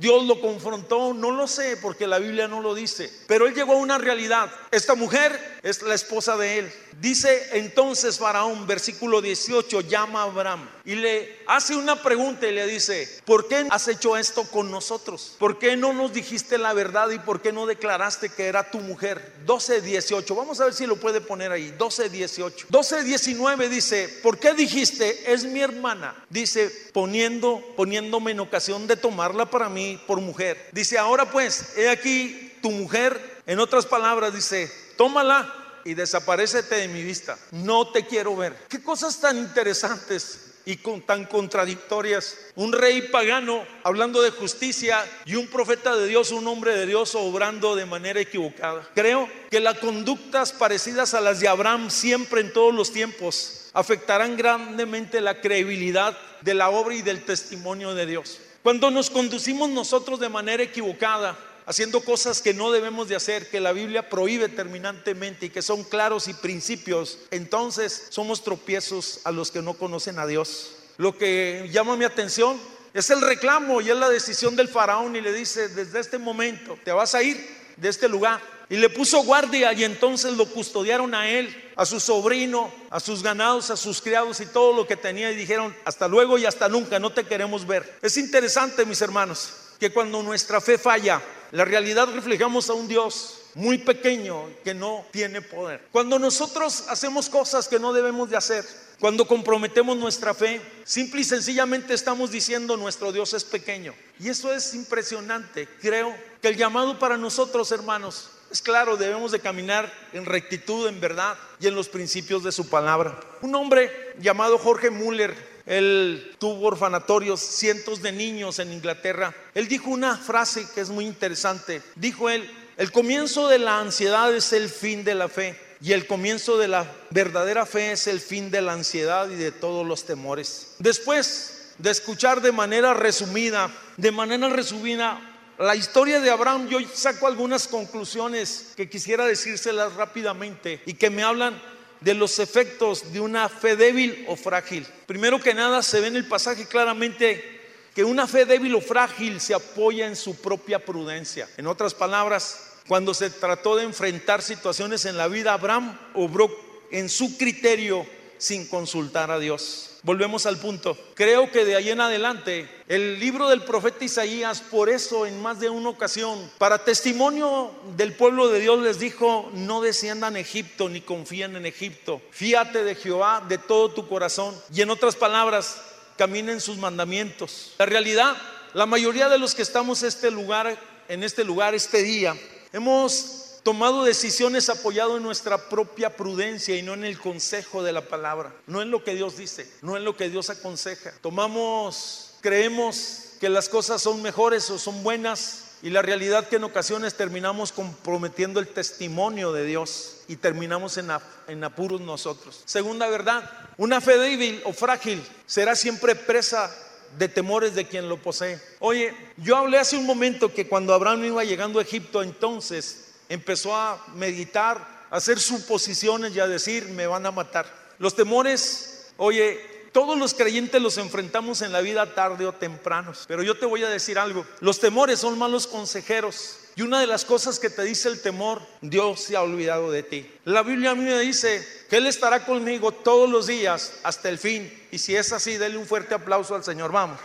Dios 0.00 0.24
lo 0.24 0.40
confrontó, 0.40 1.14
no 1.14 1.30
lo 1.30 1.46
sé 1.46 1.76
porque 1.76 2.08
la 2.08 2.18
Biblia 2.18 2.48
no 2.48 2.60
lo 2.60 2.74
dice, 2.74 3.12
pero 3.28 3.46
él 3.46 3.54
llegó 3.54 3.74
a 3.74 3.76
una 3.76 3.96
realidad. 3.96 4.50
Esta 4.72 4.96
mujer 4.96 5.38
es 5.62 5.82
la 5.82 5.94
esposa 5.94 6.36
de 6.36 6.58
él. 6.58 6.72
Dice 7.00 7.48
entonces 7.52 8.18
Faraón, 8.18 8.66
versículo 8.66 9.22
18, 9.22 9.80
llama 9.80 10.20
a 10.20 10.24
Abraham 10.24 10.68
y 10.84 10.96
le 10.96 11.38
hace 11.46 11.74
una 11.74 12.02
pregunta 12.02 12.46
y 12.46 12.52
le 12.52 12.66
dice, 12.66 13.08
¿por 13.24 13.48
qué 13.48 13.66
has 13.70 13.88
hecho 13.88 14.18
esto 14.18 14.44
con 14.44 14.70
nosotros? 14.70 15.34
¿Por 15.38 15.58
qué 15.58 15.78
no 15.78 15.94
nos 15.94 16.12
dijiste 16.12 16.58
la 16.58 16.74
verdad 16.74 17.08
y 17.08 17.18
por 17.18 17.40
qué 17.40 17.52
no 17.52 17.64
declaraste 17.64 18.28
que 18.28 18.48
era 18.48 18.70
tu 18.70 18.80
mujer? 18.80 19.32
12, 19.46 19.80
18, 19.80 20.34
vamos 20.34 20.60
a 20.60 20.64
ver 20.64 20.74
si 20.74 20.84
lo 20.84 20.96
puede 20.96 21.22
poner 21.22 21.50
ahí, 21.52 21.70
12, 21.78 22.10
18. 22.10 22.66
12, 22.68 23.04
19 23.04 23.70
dice, 23.70 24.20
¿por 24.22 24.38
qué 24.38 24.52
dijiste, 24.52 25.32
es 25.32 25.44
mi 25.44 25.60
hermana? 25.60 26.14
Dice, 26.28 26.70
poniendo, 26.92 27.64
poniéndome 27.76 28.32
en 28.32 28.40
ocasión 28.40 28.86
de 28.86 28.96
tomarla 28.96 29.46
para 29.46 29.70
mí 29.70 29.98
por 30.06 30.20
mujer. 30.20 30.68
Dice, 30.72 30.98
ahora 30.98 31.30
pues, 31.30 31.78
he 31.78 31.88
aquí 31.88 32.52
tu 32.60 32.70
mujer, 32.70 33.40
en 33.46 33.58
otras 33.58 33.86
palabras 33.86 34.34
dice, 34.34 34.70
tómala 34.98 35.59
y 35.84 35.94
desaparecete 35.94 36.76
de 36.76 36.88
mi 36.88 37.02
vista. 37.02 37.38
No 37.52 37.88
te 37.88 38.06
quiero 38.06 38.36
ver. 38.36 38.54
Qué 38.68 38.82
cosas 38.82 39.20
tan 39.20 39.38
interesantes 39.38 40.50
y 40.64 40.76
tan 40.76 41.24
contradictorias. 41.24 42.36
Un 42.54 42.72
rey 42.72 43.02
pagano 43.02 43.64
hablando 43.82 44.22
de 44.22 44.30
justicia 44.30 45.04
y 45.24 45.34
un 45.34 45.46
profeta 45.46 45.96
de 45.96 46.06
Dios, 46.06 46.30
un 46.30 46.46
hombre 46.46 46.76
de 46.76 46.86
Dios 46.86 47.14
obrando 47.14 47.74
de 47.76 47.86
manera 47.86 48.20
equivocada. 48.20 48.88
Creo 48.94 49.28
que 49.50 49.60
las 49.60 49.78
conductas 49.78 50.52
parecidas 50.52 51.14
a 51.14 51.20
las 51.20 51.40
de 51.40 51.48
Abraham 51.48 51.90
siempre 51.90 52.40
en 52.40 52.52
todos 52.52 52.74
los 52.74 52.92
tiempos 52.92 53.70
afectarán 53.72 54.36
grandemente 54.36 55.20
la 55.20 55.40
credibilidad 55.40 56.16
de 56.42 56.54
la 56.54 56.70
obra 56.70 56.94
y 56.94 57.02
del 57.02 57.24
testimonio 57.24 57.94
de 57.94 58.06
Dios. 58.06 58.38
Cuando 58.62 58.90
nos 58.90 59.08
conducimos 59.08 59.70
nosotros 59.70 60.20
de 60.20 60.28
manera 60.28 60.62
equivocada, 60.62 61.38
haciendo 61.70 62.00
cosas 62.00 62.42
que 62.42 62.52
no 62.52 62.72
debemos 62.72 63.08
de 63.08 63.14
hacer, 63.14 63.48
que 63.48 63.60
la 63.60 63.72
Biblia 63.72 64.08
prohíbe 64.08 64.48
terminantemente 64.48 65.46
y 65.46 65.50
que 65.50 65.62
son 65.62 65.84
claros 65.84 66.26
y 66.26 66.34
principios, 66.34 67.18
entonces 67.30 68.08
somos 68.08 68.42
tropiezos 68.42 69.20
a 69.22 69.30
los 69.30 69.52
que 69.52 69.62
no 69.62 69.74
conocen 69.74 70.18
a 70.18 70.26
Dios. 70.26 70.72
Lo 70.96 71.16
que 71.16 71.68
llama 71.70 71.96
mi 71.96 72.04
atención 72.04 72.60
es 72.92 73.08
el 73.10 73.20
reclamo 73.20 73.80
y 73.80 73.88
es 73.88 73.96
la 73.96 74.10
decisión 74.10 74.56
del 74.56 74.66
faraón 74.66 75.14
y 75.14 75.20
le 75.20 75.32
dice, 75.32 75.68
desde 75.68 76.00
este 76.00 76.18
momento 76.18 76.76
te 76.84 76.90
vas 76.90 77.14
a 77.14 77.22
ir 77.22 77.40
de 77.76 77.88
este 77.88 78.08
lugar. 78.08 78.40
Y 78.68 78.76
le 78.76 78.90
puso 78.90 79.22
guardia 79.22 79.72
y 79.72 79.84
entonces 79.84 80.32
lo 80.32 80.46
custodiaron 80.46 81.14
a 81.14 81.28
él, 81.28 81.70
a 81.76 81.86
su 81.86 82.00
sobrino, 82.00 82.72
a 82.90 82.98
sus 82.98 83.22
ganados, 83.22 83.70
a 83.70 83.76
sus 83.76 84.02
criados 84.02 84.40
y 84.40 84.46
todo 84.46 84.72
lo 84.72 84.88
que 84.88 84.96
tenía 84.96 85.30
y 85.30 85.36
dijeron, 85.36 85.72
hasta 85.84 86.08
luego 86.08 86.36
y 86.36 86.46
hasta 86.46 86.68
nunca, 86.68 86.98
no 86.98 87.12
te 87.12 87.22
queremos 87.22 87.64
ver. 87.64 87.98
Es 88.02 88.16
interesante, 88.16 88.84
mis 88.84 89.00
hermanos, 89.02 89.50
que 89.78 89.92
cuando 89.92 90.20
nuestra 90.20 90.60
fe 90.60 90.76
falla, 90.76 91.22
la 91.52 91.64
realidad 91.64 92.08
reflejamos 92.14 92.70
a 92.70 92.74
un 92.74 92.86
Dios 92.86 93.42
muy 93.54 93.78
pequeño 93.78 94.48
que 94.62 94.74
no 94.74 95.04
tiene 95.10 95.42
poder. 95.42 95.88
Cuando 95.90 96.18
nosotros 96.18 96.84
hacemos 96.88 97.28
cosas 97.28 97.66
que 97.66 97.78
no 97.78 97.92
debemos 97.92 98.30
de 98.30 98.36
hacer, 98.36 98.64
cuando 99.00 99.26
comprometemos 99.26 99.96
nuestra 99.96 100.34
fe, 100.34 100.60
simple 100.84 101.22
y 101.22 101.24
sencillamente 101.24 101.94
estamos 101.94 102.30
diciendo 102.30 102.76
nuestro 102.76 103.12
Dios 103.12 103.32
es 103.34 103.44
pequeño. 103.44 103.94
Y 104.18 104.28
eso 104.28 104.52
es 104.52 104.74
impresionante. 104.74 105.66
Creo 105.80 106.14
que 106.40 106.48
el 106.48 106.56
llamado 106.56 106.98
para 106.98 107.16
nosotros, 107.16 107.72
hermanos, 107.72 108.30
es 108.50 108.60
claro, 108.60 108.96
debemos 108.96 109.32
de 109.32 109.40
caminar 109.40 109.92
en 110.12 110.26
rectitud, 110.26 110.86
en 110.86 111.00
verdad 111.00 111.38
y 111.60 111.66
en 111.66 111.74
los 111.74 111.88
principios 111.88 112.44
de 112.44 112.52
su 112.52 112.68
palabra. 112.68 113.18
Un 113.42 113.54
hombre 113.54 114.14
llamado 114.20 114.58
Jorge 114.58 114.90
Müller 114.90 115.59
él 115.70 116.34
tuvo 116.40 116.66
orfanatorios, 116.66 117.40
cientos 117.40 118.02
de 118.02 118.10
niños 118.10 118.58
en 118.58 118.72
Inglaterra. 118.72 119.32
Él 119.54 119.68
dijo 119.68 119.88
una 119.88 120.16
frase 120.16 120.66
que 120.74 120.80
es 120.80 120.90
muy 120.90 121.06
interesante. 121.06 121.80
Dijo 121.94 122.28
él, 122.28 122.50
el 122.76 122.90
comienzo 122.90 123.46
de 123.46 123.60
la 123.60 123.78
ansiedad 123.78 124.34
es 124.34 124.52
el 124.52 124.68
fin 124.68 125.04
de 125.04 125.14
la 125.14 125.28
fe 125.28 125.56
y 125.80 125.92
el 125.92 126.08
comienzo 126.08 126.58
de 126.58 126.66
la 126.66 126.90
verdadera 127.10 127.66
fe 127.66 127.92
es 127.92 128.08
el 128.08 128.18
fin 128.18 128.50
de 128.50 128.62
la 128.62 128.72
ansiedad 128.72 129.30
y 129.30 129.36
de 129.36 129.52
todos 129.52 129.86
los 129.86 130.04
temores. 130.04 130.74
Después 130.80 131.74
de 131.78 131.92
escuchar 131.92 132.42
de 132.42 132.50
manera 132.50 132.92
resumida, 132.92 133.70
de 133.96 134.10
manera 134.10 134.48
resumida 134.48 135.20
la 135.56 135.76
historia 135.76 136.20
de 136.20 136.30
Abraham, 136.30 136.68
yo 136.68 136.78
saco 136.92 137.28
algunas 137.28 137.68
conclusiones 137.68 138.72
que 138.76 138.90
quisiera 138.90 139.24
decírselas 139.24 139.94
rápidamente 139.94 140.82
y 140.84 140.94
que 140.94 141.10
me 141.10 141.22
hablan 141.22 141.62
de 142.00 142.14
los 142.14 142.38
efectos 142.38 143.12
de 143.12 143.20
una 143.20 143.48
fe 143.48 143.76
débil 143.76 144.24
o 144.28 144.36
frágil. 144.36 144.86
Primero 145.06 145.40
que 145.40 145.54
nada, 145.54 145.82
se 145.82 146.00
ve 146.00 146.08
en 146.08 146.16
el 146.16 146.26
pasaje 146.26 146.66
claramente 146.66 147.60
que 147.94 148.04
una 148.04 148.26
fe 148.26 148.44
débil 148.44 148.74
o 148.74 148.80
frágil 148.80 149.40
se 149.40 149.54
apoya 149.54 150.06
en 150.06 150.16
su 150.16 150.36
propia 150.40 150.84
prudencia. 150.84 151.48
En 151.56 151.66
otras 151.66 151.94
palabras, 151.94 152.72
cuando 152.88 153.14
se 153.14 153.30
trató 153.30 153.76
de 153.76 153.84
enfrentar 153.84 154.42
situaciones 154.42 155.04
en 155.04 155.16
la 155.16 155.28
vida, 155.28 155.52
Abraham 155.52 155.98
obró 156.14 156.50
en 156.90 157.08
su 157.08 157.36
criterio 157.36 158.06
sin 158.38 158.66
consultar 158.66 159.30
a 159.30 159.38
Dios. 159.38 159.89
Volvemos 160.02 160.46
al 160.46 160.56
punto. 160.56 160.96
Creo 161.14 161.50
que 161.50 161.64
de 161.64 161.76
ahí 161.76 161.90
en 161.90 162.00
adelante 162.00 162.68
el 162.88 163.20
libro 163.20 163.48
del 163.48 163.62
profeta 163.62 164.04
Isaías, 164.04 164.62
por 164.62 164.88
eso 164.88 165.26
en 165.26 165.42
más 165.42 165.60
de 165.60 165.68
una 165.68 165.90
ocasión, 165.90 166.50
para 166.56 166.84
testimonio 166.84 167.70
del 167.96 168.14
pueblo 168.14 168.48
de 168.48 168.60
Dios 168.60 168.80
les 168.80 168.98
dijo, 168.98 169.50
no 169.52 169.82
desciendan 169.82 170.36
Egipto 170.36 170.88
ni 170.88 171.02
confíen 171.02 171.56
en 171.56 171.66
Egipto. 171.66 172.22
Fíate 172.30 172.82
de 172.82 172.94
Jehová 172.94 173.44
de 173.46 173.58
todo 173.58 173.90
tu 173.90 174.08
corazón. 174.08 174.54
Y 174.72 174.80
en 174.80 174.90
otras 174.90 175.16
palabras, 175.16 175.82
caminen 176.16 176.60
sus 176.60 176.78
mandamientos. 176.78 177.72
La 177.78 177.86
realidad, 177.86 178.36
la 178.74 178.86
mayoría 178.86 179.28
de 179.28 179.38
los 179.38 179.54
que 179.54 179.62
estamos 179.62 180.02
en 180.02 180.08
este 180.08 180.30
lugar, 180.30 180.78
en 181.08 181.24
este 181.24 181.44
lugar, 181.44 181.74
este 181.74 182.02
día, 182.02 182.36
hemos 182.72 183.49
tomado 183.62 184.04
decisiones 184.04 184.68
apoyado 184.68 185.16
en 185.16 185.22
nuestra 185.22 185.68
propia 185.68 186.16
prudencia 186.16 186.76
y 186.76 186.82
no 186.82 186.94
en 186.94 187.04
el 187.04 187.18
consejo 187.18 187.82
de 187.82 187.92
la 187.92 188.02
palabra, 188.08 188.54
no 188.66 188.82
en 188.82 188.90
lo 188.90 189.04
que 189.04 189.14
Dios 189.14 189.36
dice, 189.36 189.70
no 189.82 189.96
en 189.96 190.04
lo 190.04 190.16
que 190.16 190.28
Dios 190.28 190.50
aconseja. 190.50 191.12
Tomamos, 191.20 192.34
creemos 192.40 193.34
que 193.40 193.48
las 193.48 193.68
cosas 193.68 194.02
son 194.02 194.22
mejores 194.22 194.70
o 194.70 194.78
son 194.78 195.02
buenas 195.02 195.64
y 195.82 195.90
la 195.90 196.02
realidad 196.02 196.48
que 196.48 196.56
en 196.56 196.64
ocasiones 196.64 197.14
terminamos 197.14 197.72
comprometiendo 197.72 198.60
el 198.60 198.68
testimonio 198.68 199.52
de 199.52 199.64
Dios 199.64 200.18
y 200.28 200.36
terminamos 200.36 200.98
en, 200.98 201.08
en 201.48 201.64
apuros 201.64 202.00
nosotros. 202.00 202.62
Segunda 202.66 203.08
verdad, 203.08 203.50
una 203.78 204.00
fe 204.00 204.18
débil 204.18 204.60
o 204.64 204.72
frágil 204.72 205.22
será 205.46 205.74
siempre 205.74 206.14
presa 206.14 206.70
de 207.18 207.28
temores 207.28 207.74
de 207.74 207.88
quien 207.88 208.08
lo 208.08 208.18
posee. 208.18 208.60
Oye, 208.78 209.14
yo 209.38 209.56
hablé 209.56 209.78
hace 209.78 209.96
un 209.96 210.06
momento 210.06 210.52
que 210.52 210.68
cuando 210.68 210.94
Abraham 210.94 211.24
iba 211.24 211.44
llegando 211.44 211.78
a 211.78 211.82
Egipto, 211.82 212.22
entonces 212.22 213.09
empezó 213.30 213.74
a 213.74 214.04
meditar, 214.14 215.06
a 215.10 215.16
hacer 215.16 215.40
suposiciones 215.40 216.34
y 216.36 216.40
a 216.40 216.46
decir, 216.46 216.86
me 216.90 217.06
van 217.06 217.24
a 217.24 217.30
matar. 217.30 217.64
Los 217.98 218.14
temores, 218.14 219.12
oye, 219.16 219.58
todos 219.92 220.18
los 220.18 220.34
creyentes 220.34 220.82
los 220.82 220.98
enfrentamos 220.98 221.62
en 221.62 221.72
la 221.72 221.80
vida 221.80 222.14
tarde 222.14 222.46
o 222.46 222.52
temprano. 222.52 223.12
Pero 223.26 223.42
yo 223.42 223.56
te 223.56 223.66
voy 223.66 223.82
a 223.84 223.88
decir 223.88 224.18
algo. 224.18 224.44
Los 224.60 224.80
temores 224.80 225.20
son 225.20 225.38
malos 225.38 225.66
consejeros. 225.66 226.56
Y 226.76 226.82
una 226.82 227.00
de 227.00 227.06
las 227.06 227.24
cosas 227.24 227.58
que 227.58 227.70
te 227.70 227.82
dice 227.82 228.08
el 228.08 228.20
temor, 228.20 228.62
Dios 228.80 229.20
se 229.20 229.36
ha 229.36 229.42
olvidado 229.42 229.90
de 229.90 230.02
ti. 230.02 230.30
La 230.44 230.62
Biblia 230.62 230.90
a 230.90 230.94
mí 230.94 231.04
me 231.04 231.18
dice 231.18 231.66
que 231.88 231.96
Él 231.96 232.06
estará 232.06 232.44
conmigo 232.44 232.92
todos 232.92 233.28
los 233.28 233.46
días 233.46 233.94
hasta 234.02 234.28
el 234.28 234.38
fin. 234.38 234.72
Y 234.90 234.98
si 234.98 235.14
es 235.14 235.32
así, 235.32 235.56
denle 235.56 235.78
un 235.78 235.86
fuerte 235.86 236.14
aplauso 236.14 236.54
al 236.54 236.64
Señor. 236.64 236.90
Vamos. 236.90 237.18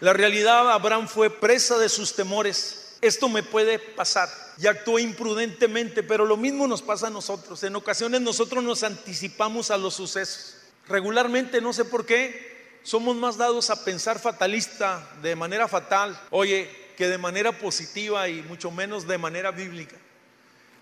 La 0.00 0.12
realidad, 0.12 0.70
Abraham 0.70 1.08
fue 1.08 1.30
presa 1.30 1.78
de 1.78 1.88
sus 1.88 2.14
temores. 2.14 2.85
Esto 3.06 3.28
me 3.28 3.42
puede 3.42 3.78
pasar. 3.78 4.28
Y 4.58 4.66
actuó 4.66 4.98
imprudentemente, 4.98 6.02
pero 6.02 6.24
lo 6.24 6.36
mismo 6.36 6.66
nos 6.66 6.82
pasa 6.82 7.08
a 7.08 7.10
nosotros. 7.10 7.62
En 7.62 7.76
ocasiones 7.76 8.20
nosotros 8.20 8.64
nos 8.64 8.82
anticipamos 8.82 9.70
a 9.70 9.76
los 9.76 9.94
sucesos. 9.94 10.56
Regularmente, 10.88 11.60
no 11.60 11.72
sé 11.72 11.84
por 11.84 12.06
qué, 12.06 12.80
somos 12.82 13.16
más 13.16 13.36
dados 13.36 13.70
a 13.70 13.84
pensar 13.84 14.18
fatalista 14.18 15.08
de 15.20 15.34
manera 15.34 15.66
fatal, 15.68 16.18
oye, 16.30 16.70
que 16.96 17.08
de 17.08 17.18
manera 17.18 17.52
positiva 17.52 18.28
y 18.28 18.42
mucho 18.42 18.70
menos 18.70 19.06
de 19.06 19.18
manera 19.18 19.50
bíblica. 19.50 19.96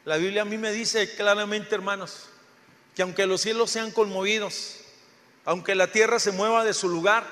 La 0.05 0.19
Biblia 0.19 0.43
a 0.43 0.45
mí 0.45 0.59
me 0.59 0.71
dice 0.71 1.15
claramente, 1.17 1.75
hermanos, 1.75 2.27
que 2.95 3.03
aunque 3.03 3.27
los 3.27 3.41
cielos 3.41 3.71
sean 3.71 3.91
conmovidos, 3.91 4.81
aunque 5.45 5.75
la 5.75 5.89
tierra 5.91 6.19
se 6.19 6.31
mueva 6.31 6.65
de 6.65 6.75
su 6.75 6.89
lugar, 6.89 7.27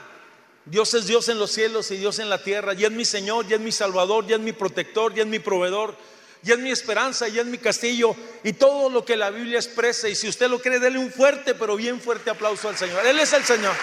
Dios 0.65 0.95
es 0.95 1.07
Dios 1.07 1.29
en 1.29 1.39
los 1.39 1.51
cielos 1.51 1.91
y 1.91 1.97
Dios 1.97 2.19
en 2.19 2.31
la 2.31 2.43
tierra, 2.43 2.75
y 2.75 2.85
es 2.85 2.91
mi 2.91 3.05
Señor, 3.05 3.47
y 3.49 3.55
es 3.55 3.61
mi 3.61 3.73
Salvador, 3.73 4.25
y 4.29 4.33
es 4.33 4.41
mi 4.41 4.53
protector, 4.53 5.13
y 5.17 5.21
es 5.21 5.27
mi 5.27 5.41
proveedor, 5.41 5.97
y 6.45 6.53
es 6.53 6.59
mi 6.59 6.71
esperanza, 6.71 7.29
y 7.29 7.39
es 7.39 7.47
mi 7.47 7.59
castillo, 7.59 8.15
y 8.45 8.53
todo 8.53 8.89
lo 8.89 9.05
que 9.05 9.17
la 9.17 9.31
Biblia 9.31 9.59
expresa. 9.59 10.09
Y 10.09 10.15
si 10.15 10.29
usted 10.29 10.49
lo 10.49 10.61
cree, 10.61 10.79
déle 10.79 10.99
un 10.99 11.11
fuerte, 11.11 11.55
pero 11.55 11.77
bien 11.77 12.01
fuerte 12.01 12.31
aplauso 12.31 12.69
al 12.69 12.77
Señor. 12.77 13.05
Él 13.05 13.19
es 13.19 13.33
el 13.33 13.45
Señor. 13.45 13.75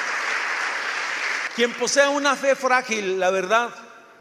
Quien 1.55 1.73
posea 1.73 2.09
una 2.09 2.35
fe 2.37 2.55
frágil, 2.55 3.19
la 3.19 3.29
verdad, 3.29 3.69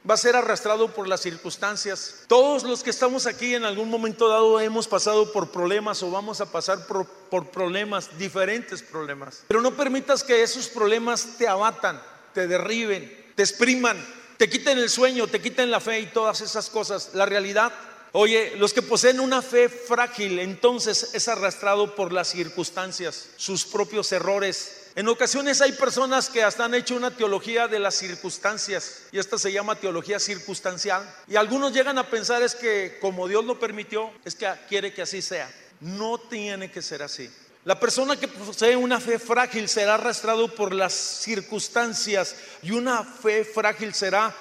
va 0.09 0.15
a 0.15 0.17
ser 0.17 0.35
arrastrado 0.35 0.89
por 0.89 1.07
las 1.07 1.21
circunstancias. 1.21 2.25
Todos 2.27 2.65
los 2.65 2.83
que 2.83 2.91
estamos 2.91 3.27
aquí 3.27 3.55
en 3.55 3.65
algún 3.65 3.89
momento 3.89 4.29
dado 4.29 4.59
hemos 4.59 4.89
pasado 4.89 5.33
por 5.33 5.51
problemas 5.51 6.03
o 6.03 6.11
vamos 6.11 6.41
a 6.41 6.51
pasar 6.51 6.87
por, 6.87 7.07
por 7.07 7.51
problemas, 7.51 8.19
diferentes 8.19 8.83
problemas. 8.83 9.45
Pero 9.47 9.61
no 9.61 9.77
permitas 9.77 10.25
que 10.25 10.43
esos 10.43 10.69
problemas 10.69 11.37
te 11.39 11.47
abatan, 11.47 12.01
te 12.35 12.47
derriben, 12.47 13.33
te 13.35 13.43
expriman, 13.43 13.97
te 14.37 14.49
quiten 14.49 14.79
el 14.79 14.89
sueño, 14.89 15.27
te 15.27 15.41
quiten 15.41 15.71
la 15.71 15.81
fe 15.81 16.01
y 16.01 16.07
todas 16.07 16.41
esas 16.41 16.69
cosas. 16.71 17.11
La 17.15 17.27
realidad 17.27 17.73
Oye, 18.13 18.55
los 18.57 18.73
que 18.73 18.81
poseen 18.81 19.21
una 19.21 19.43
fe 19.43 19.69
frágil 19.69 20.39
entonces 20.39 21.11
es 21.13 21.29
arrastrado 21.29 21.95
por 21.95 22.13
las 22.13 22.29
circunstancias, 22.29 23.29
sus 23.37 23.67
propios 23.67 24.11
errores. 24.13 24.87
En 24.95 25.09
ocasiones 25.09 25.61
hay 25.61 25.73
personas 25.73 26.31
que 26.31 26.43
hasta 26.43 26.65
han 26.65 26.75
hecho 26.75 26.97
una 26.97 27.15
teología 27.15 27.69
de 27.69 27.79
las 27.79 27.95
circunstancias 27.97 29.03
y 29.13 29.19
esta 29.19 29.37
se 29.37 29.53
llama 29.53 29.77
teología 29.77 30.19
circunstancial. 30.19 31.03
Y 31.29 31.37
algunos 31.37 31.73
llegan 31.73 31.99
a 31.99 32.09
pensar 32.09 32.43
es 32.43 32.55
que 32.55 32.97
como 33.01 33.29
Dios 33.29 33.45
lo 33.45 33.61
permitió, 33.61 34.11
es 34.25 34.35
que 34.35 34.51
quiere 34.69 34.95
que 34.95 35.03
así 35.03 35.21
sea. 35.21 35.51
No 35.81 36.19
tiene 36.19 36.71
que 36.71 36.81
ser 36.81 37.03
así. 37.03 37.31
La 37.69 37.79
persona 37.79 38.17
que 38.17 38.29
posee 38.29 38.75
una 38.77 38.99
fe 38.99 39.19
frágil 39.19 39.69
será 39.69 39.97
arrastrado 39.97 40.49
por 40.49 40.73
las 40.73 40.95
circunstancias 40.95 42.35
y 42.63 42.71
una 42.71 43.05
fe 43.05 43.45
frágil 43.45 43.93
será 43.93 44.35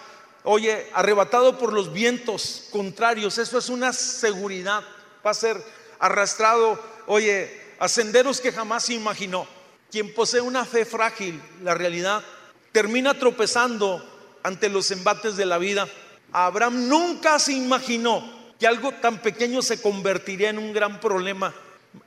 oye, 0.43 0.89
arrebatado 0.93 1.57
por 1.57 1.73
los 1.73 1.91
vientos 1.91 2.69
contrarios, 2.71 3.37
eso 3.37 3.57
es 3.57 3.67
una 3.67 3.91
seguridad, 3.91 4.81
va 5.25 5.31
a 5.31 5.33
ser 5.33 5.61
arrastrado, 5.99 6.81
oye, 7.05 7.51
a 7.79 7.89
senderos 7.89 8.39
que 8.39 8.53
jamás 8.53 8.89
imaginó. 8.89 9.45
Quien 9.91 10.13
posee 10.13 10.39
una 10.39 10.63
fe 10.63 10.85
frágil, 10.85 11.41
la 11.63 11.73
realidad, 11.73 12.23
termina 12.71 13.19
tropezando 13.19 14.09
ante 14.41 14.69
los 14.69 14.89
embates 14.91 15.35
de 15.35 15.45
la 15.45 15.57
vida. 15.57 15.85
Abraham 16.31 16.87
nunca 16.87 17.39
se 17.39 17.51
imaginó 17.51 18.53
que 18.57 18.67
algo 18.67 18.93
tan 18.93 19.21
pequeño 19.21 19.61
se 19.61 19.81
convertiría 19.81 20.49
en 20.49 20.59
un 20.59 20.71
gran 20.71 21.01
problema. 21.01 21.53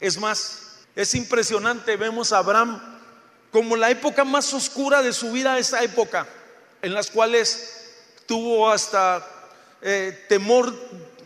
Es 0.00 0.18
más, 0.18 0.69
es 0.96 1.14
impresionante, 1.14 1.96
vemos 1.96 2.32
a 2.32 2.38
Abraham 2.38 2.80
como 3.50 3.76
la 3.76 3.90
época 3.90 4.24
más 4.24 4.52
oscura 4.54 5.02
de 5.02 5.12
su 5.12 5.32
vida, 5.32 5.58
esa 5.58 5.82
época 5.82 6.26
en 6.82 6.94
las 6.94 7.10
cuales 7.10 7.92
tuvo 8.26 8.70
hasta 8.70 9.26
eh, 9.82 10.26
temor 10.28 10.72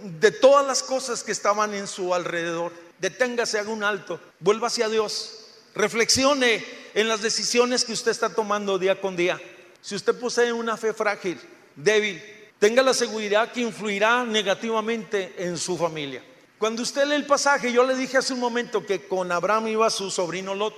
de 0.03 0.31
todas 0.31 0.66
las 0.66 0.83
cosas 0.83 1.22
que 1.22 1.33
estaban 1.33 1.74
en 1.74 1.87
su 1.87 2.14
alrededor. 2.14 2.72
Deténgase, 2.98 3.59
haga 3.59 3.70
un 3.70 3.85
alto, 3.85 4.20
vuelva 4.40 4.68
hacia 4.68 4.88
Dios, 4.88 5.46
reflexione 5.74 6.64
en 6.94 7.09
las 7.09 7.22
decisiones 7.22 7.85
que 7.85 7.92
usted 7.92 8.11
está 8.11 8.31
tomando 8.31 8.79
día 8.79 9.00
con 9.00 9.16
día. 9.16 9.40
Si 9.81 9.94
usted 9.94 10.18
posee 10.18 10.53
una 10.53 10.77
fe 10.77 10.94
frágil, 10.94 11.38
débil, 11.77 12.22
tenga 12.59 12.83
la 12.83 12.94
seguridad 12.94 13.53
que 13.53 13.61
influirá 13.61 14.24
negativamente 14.24 15.35
en 15.38 15.59
su 15.59 15.77
familia. 15.77 16.22
Cuando 16.64 16.83
usted 16.83 17.05
lee 17.05 17.16
el 17.16 17.27
pasaje, 17.27 17.70
yo 17.70 17.85
le 17.85 17.94
dije 17.94 18.16
hace 18.16 18.33
un 18.33 18.40
momento 18.40 18.87
que 18.87 19.07
con 19.07 19.31
Abraham 19.31 19.68
iba 19.68 19.90
su 19.90 20.11
sobrino 20.11 20.55
Lot, 20.55 20.74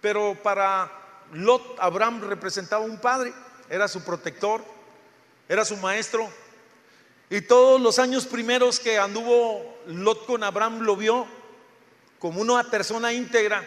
pero 0.00 0.34
para 0.42 0.90
Lot, 1.34 1.76
Abraham 1.78 2.22
representaba 2.22 2.82
un 2.82 2.98
padre 2.98 3.34
era 3.68 3.86
su 3.86 4.02
protector, 4.02 4.64
era 5.46 5.62
su 5.66 5.76
maestro. 5.76 6.26
Y 7.28 7.42
todos 7.42 7.78
los 7.82 7.98
años 7.98 8.24
primeros 8.24 8.80
que 8.80 8.96
anduvo 8.96 9.76
Lot 9.88 10.24
con 10.24 10.42
Abraham 10.42 10.80
lo 10.84 10.96
vio 10.96 11.26
como 12.18 12.40
una 12.40 12.64
persona 12.70 13.12
íntegra, 13.12 13.62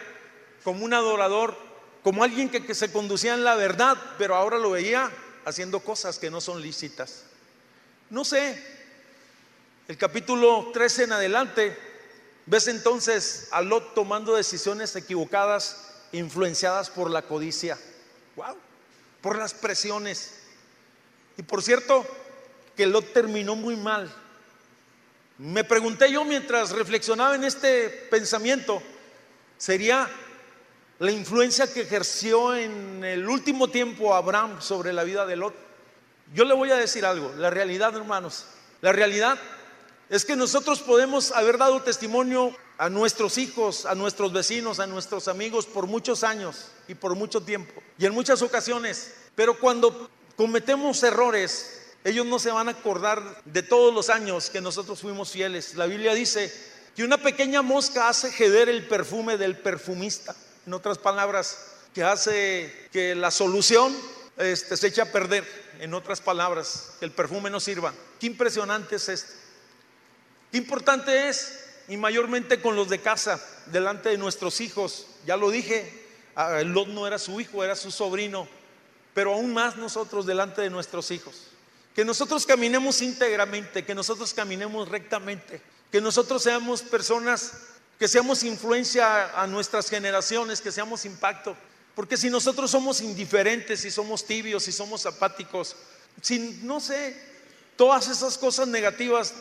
como 0.64 0.84
un 0.84 0.92
adorador, 0.92 1.56
como 2.02 2.24
alguien 2.24 2.48
que, 2.48 2.66
que 2.66 2.74
se 2.74 2.90
conducía 2.90 3.34
en 3.34 3.44
la 3.44 3.54
verdad, 3.54 3.96
pero 4.18 4.34
ahora 4.34 4.58
lo 4.58 4.72
veía 4.72 5.08
haciendo 5.44 5.78
cosas 5.78 6.18
que 6.18 6.32
no 6.32 6.40
son 6.40 6.60
lícitas. 6.60 7.26
No 8.10 8.24
sé, 8.24 8.73
el 9.88 9.98
capítulo 9.98 10.70
13 10.72 11.04
en 11.04 11.12
adelante, 11.12 11.78
ves 12.46 12.68
entonces 12.68 13.48
a 13.50 13.62
Lot 13.62 13.94
tomando 13.94 14.34
decisiones 14.34 14.94
equivocadas, 14.96 15.92
influenciadas 16.12 16.90
por 16.90 17.10
la 17.10 17.22
codicia. 17.22 17.78
¡Wow! 18.36 18.56
por 19.24 19.38
las 19.38 19.54
presiones. 19.54 20.34
Y 21.38 21.42
por 21.42 21.62
cierto, 21.62 22.06
que 22.76 22.84
lo 22.84 23.00
terminó 23.00 23.56
muy 23.56 23.74
mal. 23.74 24.14
Me 25.38 25.64
pregunté 25.64 26.12
yo 26.12 26.26
mientras 26.26 26.72
reflexionaba 26.72 27.34
en 27.34 27.44
este 27.44 27.88
pensamiento, 28.10 28.82
¿sería 29.56 30.10
la 30.98 31.10
influencia 31.10 31.72
que 31.72 31.80
ejerció 31.80 32.54
en 32.54 33.02
el 33.02 33.26
último 33.26 33.68
tiempo 33.68 34.14
Abraham 34.14 34.60
sobre 34.60 34.92
la 34.92 35.04
vida 35.04 35.24
de 35.24 35.36
Lot? 35.36 35.54
Yo 36.34 36.44
le 36.44 36.52
voy 36.52 36.70
a 36.70 36.76
decir 36.76 37.06
algo, 37.06 37.32
la 37.38 37.48
realidad 37.48 37.96
hermanos, 37.96 38.44
la 38.82 38.92
realidad 38.92 39.38
es 40.08 40.24
que 40.24 40.36
nosotros 40.36 40.80
podemos 40.80 41.32
haber 41.32 41.58
dado 41.58 41.82
testimonio 41.82 42.54
a 42.78 42.88
nuestros 42.88 43.38
hijos, 43.38 43.86
a 43.86 43.94
nuestros 43.94 44.32
vecinos, 44.32 44.80
a 44.80 44.86
nuestros 44.86 45.28
amigos 45.28 45.66
por 45.66 45.86
muchos 45.86 46.24
años 46.24 46.68
y 46.88 46.94
por 46.94 47.14
mucho 47.14 47.40
tiempo 47.40 47.72
y 47.98 48.06
en 48.06 48.12
muchas 48.12 48.42
ocasiones. 48.42 49.14
Pero 49.34 49.58
cuando 49.58 50.10
cometemos 50.36 51.02
errores, 51.02 51.80
ellos 52.04 52.26
no 52.26 52.38
se 52.38 52.50
van 52.50 52.68
a 52.68 52.72
acordar 52.72 53.42
de 53.44 53.62
todos 53.62 53.94
los 53.94 54.10
años 54.10 54.50
que 54.50 54.60
nosotros 54.60 55.00
fuimos 55.00 55.30
fieles. 55.30 55.74
La 55.74 55.86
Biblia 55.86 56.14
dice 56.14 56.52
que 56.94 57.04
una 57.04 57.18
pequeña 57.18 57.62
mosca 57.62 58.08
hace 58.08 58.30
jeder 58.30 58.68
el 58.68 58.86
perfume 58.86 59.38
del 59.38 59.56
perfumista. 59.56 60.34
En 60.66 60.74
otras 60.74 60.98
palabras, 60.98 61.58
que 61.94 62.02
hace 62.02 62.88
que 62.92 63.14
la 63.14 63.30
solución 63.30 63.94
este, 64.36 64.76
se 64.76 64.88
eche 64.88 65.00
a 65.00 65.12
perder. 65.12 65.64
En 65.80 65.94
otras 65.94 66.20
palabras, 66.20 66.92
que 66.98 67.04
el 67.04 67.10
perfume 67.10 67.50
no 67.50 67.58
sirva. 67.58 67.92
Qué 68.20 68.26
impresionante 68.26 68.96
es 68.96 69.08
esto. 69.08 69.43
Importante 70.54 71.28
es 71.28 71.64
y 71.88 71.96
mayormente 71.96 72.62
con 72.62 72.76
los 72.76 72.88
de 72.88 73.00
casa, 73.00 73.44
delante 73.66 74.10
de 74.10 74.18
nuestros 74.18 74.60
hijos. 74.60 75.08
Ya 75.26 75.36
lo 75.36 75.50
dije, 75.50 76.06
Lot 76.64 76.86
no 76.88 77.08
era 77.08 77.18
su 77.18 77.40
hijo, 77.40 77.64
era 77.64 77.74
su 77.74 77.90
sobrino, 77.90 78.46
pero 79.14 79.34
aún 79.34 79.52
más 79.52 79.76
nosotros 79.76 80.26
delante 80.26 80.62
de 80.62 80.70
nuestros 80.70 81.10
hijos. 81.10 81.48
Que 81.92 82.04
nosotros 82.04 82.46
caminemos 82.46 83.02
íntegramente, 83.02 83.84
que 83.84 83.96
nosotros 83.96 84.32
caminemos 84.32 84.88
rectamente, 84.88 85.60
que 85.90 86.00
nosotros 86.00 86.44
seamos 86.44 86.82
personas, 86.82 87.54
que 87.98 88.06
seamos 88.06 88.44
influencia 88.44 89.40
a 89.40 89.48
nuestras 89.48 89.90
generaciones, 89.90 90.60
que 90.60 90.70
seamos 90.70 91.04
impacto. 91.04 91.56
Porque 91.96 92.16
si 92.16 92.30
nosotros 92.30 92.70
somos 92.70 93.00
indiferentes, 93.00 93.80
si 93.80 93.90
somos 93.90 94.24
tibios, 94.24 94.62
si 94.62 94.70
somos 94.70 95.04
apáticos, 95.04 95.74
si 96.22 96.60
no 96.62 96.78
sé, 96.78 97.20
todas 97.74 98.06
esas 98.06 98.38
cosas 98.38 98.68
negativas 98.68 99.34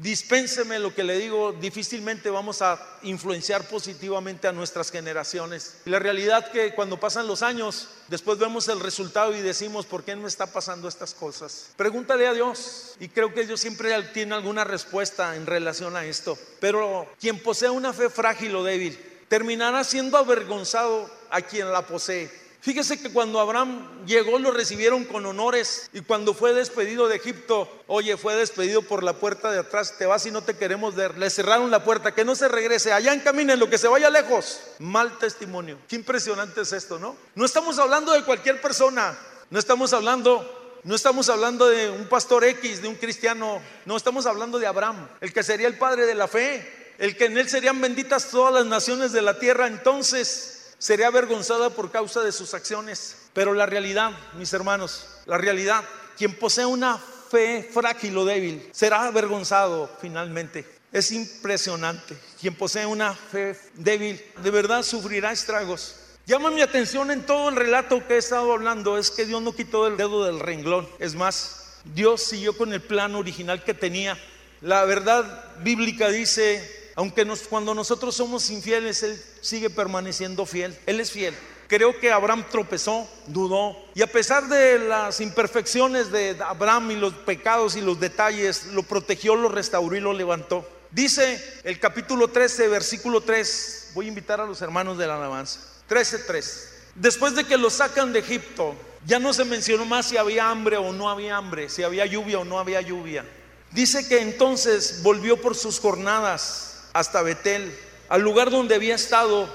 dispénseme 0.00 0.78
lo 0.78 0.94
que 0.94 1.04
le 1.04 1.18
digo, 1.18 1.52
difícilmente 1.52 2.30
vamos 2.30 2.62
a 2.62 2.80
influenciar 3.02 3.68
positivamente 3.68 4.48
a 4.48 4.52
nuestras 4.52 4.90
generaciones. 4.90 5.76
La 5.84 5.98
realidad 5.98 6.50
que 6.50 6.74
cuando 6.74 6.98
pasan 6.98 7.26
los 7.26 7.42
años, 7.42 7.88
después 8.08 8.38
vemos 8.38 8.68
el 8.68 8.80
resultado 8.80 9.36
y 9.36 9.40
decimos, 9.40 9.86
¿por 9.86 10.02
qué 10.02 10.16
no 10.16 10.26
está 10.26 10.46
pasando 10.46 10.88
estas 10.88 11.14
cosas? 11.14 11.68
Pregúntale 11.76 12.26
a 12.26 12.32
Dios 12.32 12.94
y 13.00 13.08
creo 13.08 13.34
que 13.34 13.46
Dios 13.46 13.60
siempre 13.60 14.02
tiene 14.14 14.34
alguna 14.34 14.64
respuesta 14.64 15.36
en 15.36 15.46
relación 15.46 15.96
a 15.96 16.04
esto. 16.04 16.38
Pero 16.60 17.06
quien 17.20 17.38
posee 17.38 17.70
una 17.70 17.92
fe 17.92 18.08
frágil 18.08 18.56
o 18.56 18.64
débil, 18.64 18.98
terminará 19.28 19.84
siendo 19.84 20.16
avergonzado 20.16 21.10
a 21.30 21.42
quien 21.42 21.70
la 21.70 21.86
posee. 21.86 22.41
Fíjese 22.62 23.02
que 23.02 23.12
cuando 23.12 23.40
Abraham 23.40 24.06
llegó 24.06 24.38
lo 24.38 24.52
recibieron 24.52 25.04
con 25.04 25.26
honores 25.26 25.90
y 25.92 26.00
cuando 26.00 26.32
fue 26.32 26.54
despedido 26.54 27.08
de 27.08 27.16
Egipto, 27.16 27.68
oye, 27.88 28.16
fue 28.16 28.36
despedido 28.36 28.82
por 28.82 29.02
la 29.02 29.14
puerta 29.14 29.50
de 29.50 29.58
atrás, 29.58 29.98
te 29.98 30.06
vas 30.06 30.26
y 30.26 30.30
no 30.30 30.42
te 30.42 30.56
queremos 30.56 30.94
ver. 30.94 31.18
Le 31.18 31.28
cerraron 31.28 31.72
la 31.72 31.82
puerta, 31.82 32.14
que 32.14 32.24
no 32.24 32.36
se 32.36 32.46
regrese, 32.46 32.92
allá 32.92 33.12
encaminen 33.12 33.58
lo 33.58 33.68
que 33.68 33.78
se 33.78 33.88
vaya 33.88 34.10
lejos. 34.10 34.60
Mal 34.78 35.18
testimonio. 35.18 35.76
Qué 35.88 35.96
impresionante 35.96 36.60
es 36.60 36.72
esto, 36.72 37.00
¿no? 37.00 37.16
No 37.34 37.44
estamos 37.44 37.80
hablando 37.80 38.12
de 38.12 38.22
cualquier 38.22 38.60
persona, 38.60 39.18
no 39.50 39.58
estamos 39.58 39.92
hablando 39.92 40.60
no 40.84 40.96
estamos 40.96 41.28
hablando 41.28 41.68
de 41.68 41.90
un 41.90 42.08
pastor 42.08 42.44
X, 42.44 42.82
de 42.82 42.88
un 42.88 42.96
cristiano, 42.96 43.62
no 43.86 43.96
estamos 43.96 44.26
hablando 44.26 44.58
de 44.58 44.66
Abraham, 44.66 45.08
el 45.20 45.32
que 45.32 45.44
sería 45.44 45.68
el 45.68 45.78
padre 45.78 46.06
de 46.06 46.14
la 46.16 46.26
fe, 46.26 46.94
el 46.98 47.16
que 47.16 47.26
en 47.26 47.38
él 47.38 47.48
serían 47.48 47.80
benditas 47.80 48.30
todas 48.30 48.52
las 48.52 48.66
naciones 48.66 49.12
de 49.12 49.22
la 49.22 49.38
tierra. 49.38 49.68
Entonces, 49.68 50.51
sería 50.82 51.06
avergonzada 51.06 51.70
por 51.70 51.92
causa 51.92 52.22
de 52.22 52.32
sus 52.32 52.54
acciones. 52.54 53.16
Pero 53.32 53.54
la 53.54 53.66
realidad, 53.66 54.10
mis 54.34 54.52
hermanos, 54.52 55.06
la 55.26 55.38
realidad, 55.38 55.84
quien 56.18 56.36
posee 56.36 56.66
una 56.66 56.98
fe 56.98 57.70
frágil 57.72 58.18
o 58.18 58.24
débil, 58.24 58.68
será 58.72 59.06
avergonzado 59.06 59.88
finalmente. 60.00 60.66
Es 60.90 61.12
impresionante. 61.12 62.18
Quien 62.40 62.56
posee 62.56 62.84
una 62.84 63.14
fe 63.14 63.56
débil, 63.74 64.20
de 64.42 64.50
verdad 64.50 64.82
sufrirá 64.82 65.30
estragos. 65.30 65.94
Llama 66.26 66.50
mi 66.50 66.62
atención 66.62 67.12
en 67.12 67.24
todo 67.24 67.50
el 67.50 67.56
relato 67.56 68.04
que 68.08 68.14
he 68.14 68.18
estado 68.18 68.52
hablando, 68.52 68.98
es 68.98 69.12
que 69.12 69.24
Dios 69.24 69.40
no 69.40 69.54
quitó 69.54 69.86
el 69.86 69.96
dedo 69.96 70.24
del 70.24 70.40
renglón. 70.40 70.88
Es 70.98 71.14
más, 71.14 71.78
Dios 71.94 72.22
siguió 72.22 72.56
con 72.56 72.72
el 72.72 72.82
plan 72.82 73.14
original 73.14 73.62
que 73.62 73.72
tenía. 73.72 74.18
La 74.60 74.84
verdad 74.84 75.44
bíblica 75.62 76.08
dice 76.08 76.81
aunque 76.94 77.26
cuando 77.48 77.74
nosotros 77.74 78.14
somos 78.14 78.50
infieles, 78.50 79.02
Él 79.02 79.22
sigue 79.40 79.70
permaneciendo 79.70 80.46
fiel. 80.46 80.78
Él 80.86 81.00
es 81.00 81.10
fiel. 81.10 81.34
Creo 81.68 81.98
que 81.98 82.12
Abraham 82.12 82.44
tropezó, 82.50 83.08
dudó. 83.28 83.76
Y 83.94 84.02
a 84.02 84.06
pesar 84.06 84.46
de 84.48 84.78
las 84.78 85.20
imperfecciones 85.20 86.12
de 86.12 86.36
Abraham 86.44 86.90
y 86.90 86.96
los 86.96 87.14
pecados 87.14 87.76
y 87.76 87.80
los 87.80 87.98
detalles, 87.98 88.66
lo 88.66 88.82
protegió, 88.82 89.36
lo 89.36 89.48
restauró 89.48 89.96
y 89.96 90.00
lo 90.00 90.12
levantó. 90.12 90.68
Dice 90.90 91.60
el 91.64 91.80
capítulo 91.80 92.28
13, 92.28 92.68
versículo 92.68 93.22
3. 93.22 93.92
Voy 93.94 94.04
a 94.04 94.08
invitar 94.08 94.40
a 94.40 94.46
los 94.46 94.60
hermanos 94.60 94.98
de 94.98 95.06
la 95.06 95.16
alabanza. 95.16 95.60
13.3. 95.88 96.68
Después 96.94 97.34
de 97.34 97.44
que 97.44 97.56
lo 97.56 97.70
sacan 97.70 98.12
de 98.12 98.18
Egipto, 98.18 98.74
ya 99.06 99.18
no 99.18 99.32
se 99.32 99.46
mencionó 99.46 99.86
más 99.86 100.06
si 100.06 100.18
había 100.18 100.50
hambre 100.50 100.76
o 100.76 100.92
no 100.92 101.08
había 101.08 101.38
hambre, 101.38 101.70
si 101.70 101.82
había 101.82 102.04
lluvia 102.04 102.38
o 102.38 102.44
no 102.44 102.58
había 102.58 102.82
lluvia. 102.82 103.24
Dice 103.70 104.06
que 104.06 104.20
entonces 104.20 105.02
volvió 105.02 105.40
por 105.40 105.56
sus 105.56 105.80
jornadas 105.80 106.71
hasta 106.92 107.22
Betel, 107.22 107.76
al 108.08 108.22
lugar 108.22 108.50
donde 108.50 108.74
había 108.74 108.94
estado 108.94 109.48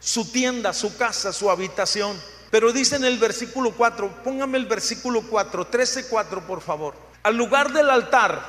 su 0.00 0.30
tienda, 0.30 0.72
su 0.72 0.96
casa, 0.96 1.32
su 1.32 1.50
habitación. 1.50 2.18
Pero 2.50 2.72
dice 2.72 2.96
en 2.96 3.04
el 3.04 3.18
versículo 3.18 3.72
4, 3.72 4.22
póngame 4.24 4.58
el 4.58 4.66
versículo 4.66 5.22
4, 5.22 5.66
13, 5.66 6.08
4 6.08 6.46
por 6.46 6.60
favor, 6.62 6.94
al 7.22 7.36
lugar 7.36 7.72
del 7.72 7.90
altar 7.90 8.40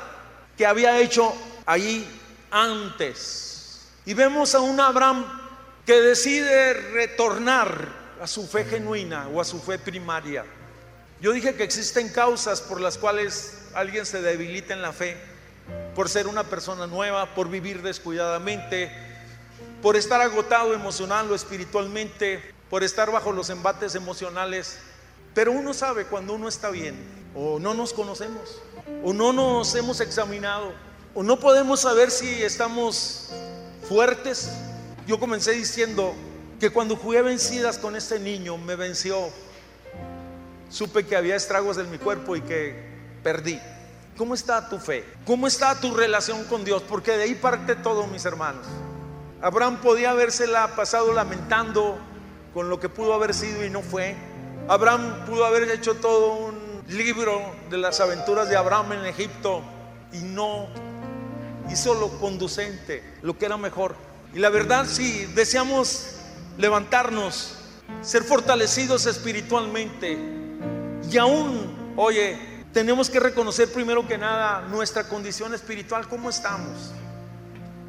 que 0.57 0.65
había 0.65 0.99
hecho 0.99 1.33
allí 1.65 2.07
antes. 2.51 3.81
Y 4.05 4.13
vemos 4.13 4.55
a 4.55 4.61
un 4.61 4.79
Abraham 4.79 5.25
que 5.85 6.01
decide 6.01 6.73
retornar 6.73 7.99
a 8.21 8.27
su 8.27 8.47
fe 8.47 8.65
genuina 8.65 9.27
o 9.29 9.41
a 9.41 9.45
su 9.45 9.59
fe 9.61 9.77
primaria. 9.79 10.45
Yo 11.21 11.31
dije 11.31 11.55
que 11.55 11.63
existen 11.63 12.09
causas 12.09 12.61
por 12.61 12.79
las 12.79 12.97
cuales 12.97 13.53
alguien 13.73 14.05
se 14.05 14.21
debilita 14.21 14.73
en 14.73 14.81
la 14.81 14.93
fe 14.93 15.17
por 15.95 16.09
ser 16.09 16.27
una 16.27 16.43
persona 16.43 16.87
nueva, 16.87 17.33
por 17.35 17.49
vivir 17.49 17.81
descuidadamente, 17.81 18.91
por 19.81 19.95
estar 19.95 20.21
agotado 20.21 20.73
emocional 20.73 21.31
o 21.31 21.35
espiritualmente, 21.35 22.53
por 22.69 22.83
estar 22.83 23.11
bajo 23.11 23.31
los 23.31 23.49
embates 23.49 23.95
emocionales. 23.95 24.77
Pero 25.33 25.51
uno 25.51 25.73
sabe 25.73 26.05
cuando 26.05 26.33
uno 26.33 26.47
está 26.47 26.69
bien, 26.69 26.95
o 27.35 27.59
no 27.59 27.73
nos 27.73 27.93
conocemos, 27.93 28.61
o 29.03 29.13
no 29.13 29.33
nos 29.33 29.73
hemos 29.75 30.01
examinado, 30.01 30.73
o 31.13 31.23
no 31.23 31.39
podemos 31.39 31.81
saber 31.81 32.11
si 32.11 32.43
estamos 32.43 33.29
fuertes. 33.87 34.51
Yo 35.07 35.19
comencé 35.19 35.51
diciendo 35.51 36.13
que 36.59 36.69
cuando 36.69 36.95
jugué 36.95 37.21
vencidas 37.21 37.77
con 37.77 37.95
este 37.95 38.19
niño, 38.19 38.57
me 38.57 38.75
venció. 38.75 39.29
Supe 40.69 41.05
que 41.05 41.15
había 41.15 41.35
estragos 41.35 41.77
en 41.77 41.89
mi 41.89 41.97
cuerpo 41.97 42.35
y 42.35 42.41
que 42.41 42.75
perdí. 43.23 43.59
¿Cómo 44.19 44.33
está 44.33 44.67
tu 44.67 44.79
fe? 44.79 45.05
¿Cómo 45.25 45.47
está 45.47 45.79
tu 45.79 45.93
relación 45.93 46.43
con 46.43 46.65
Dios? 46.65 46.83
Porque 46.89 47.11
de 47.15 47.23
ahí 47.23 47.35
parte 47.35 47.77
todo, 47.77 48.05
mis 48.05 48.25
hermanos. 48.25 48.67
Abraham 49.41 49.77
podía 49.77 50.11
habérsela 50.11 50.75
pasado 50.75 51.13
lamentando 51.13 51.97
con 52.53 52.67
lo 52.67 52.81
que 52.81 52.89
pudo 52.89 53.13
haber 53.13 53.33
sido 53.33 53.63
y 53.63 53.69
no 53.69 53.81
fue. 53.81 54.17
Abraham 54.67 55.23
pudo 55.25 55.45
haber 55.45 55.71
hecho 55.71 55.93
todo 55.93 56.33
un 56.33 56.83
libro 56.89 57.41
de 57.69 57.77
las 57.77 58.01
aventuras 58.01 58.49
de 58.49 58.57
Abraham 58.57 58.91
en 58.91 59.05
Egipto 59.05 59.61
y 60.11 60.17
no 60.17 60.67
hizo 61.71 61.93
lo 61.93 62.09
conducente, 62.19 63.01
lo 63.21 63.37
que 63.37 63.45
era 63.45 63.55
mejor. 63.55 63.95
Y 64.33 64.39
la 64.39 64.49
verdad, 64.49 64.85
si 64.85 65.27
deseamos 65.27 66.17
levantarnos, 66.57 67.55
ser 68.01 68.25
fortalecidos 68.25 69.05
espiritualmente 69.05 70.17
y 71.09 71.17
aún, 71.17 71.93
oye, 71.95 72.58
tenemos 72.79 73.09
que 73.09 73.19
reconocer 73.19 73.69
primero 73.73 74.07
que 74.07 74.17
nada 74.17 74.61
nuestra 74.69 75.03
condición 75.03 75.53
espiritual, 75.53 76.07
cómo 76.07 76.29
estamos. 76.29 76.93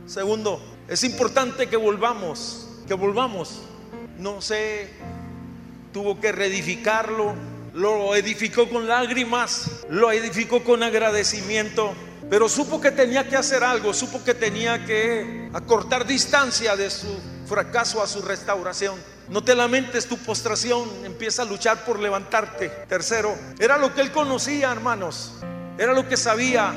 Segundo, 0.05 0.61
es 0.89 1.05
importante 1.05 1.69
que 1.69 1.77
volvamos, 1.77 2.67
que 2.89 2.95
volvamos. 2.95 3.61
No 4.19 4.43
sé, 4.43 4.91
tuvo 5.93 6.19
que 6.19 6.33
reedificarlo, 6.33 7.37
lo 7.73 8.17
edificó 8.17 8.69
con 8.69 8.89
lágrimas, 8.89 9.85
lo 9.91 10.11
edificó 10.11 10.65
con 10.65 10.83
agradecimiento, 10.83 11.95
pero 12.29 12.49
supo 12.49 12.81
que 12.81 12.91
tenía 12.91 13.29
que 13.29 13.37
hacer 13.37 13.63
algo, 13.63 13.95
supo 13.95 14.25
que 14.25 14.35
tenía 14.35 14.85
que 14.85 15.51
acortar 15.53 16.05
distancia 16.05 16.75
de 16.75 16.91
su 16.91 17.17
fracaso 17.47 18.03
a 18.03 18.09
su 18.09 18.23
restauración. 18.23 18.97
No 19.31 19.45
te 19.45 19.55
lamentes 19.55 20.07
tu 20.07 20.19
postración, 20.19 20.91
empieza 21.05 21.43
a 21.43 21.45
luchar 21.45 21.85
por 21.85 22.01
levantarte. 22.01 22.69
Tercero, 22.89 23.33
era 23.61 23.79
lo 23.79 23.95
que 23.95 24.01
él 24.01 24.11
conocía, 24.11 24.73
hermanos. 24.73 25.35
Era 25.79 25.93
lo 25.93 26.09
que 26.09 26.17
sabía, 26.17 26.75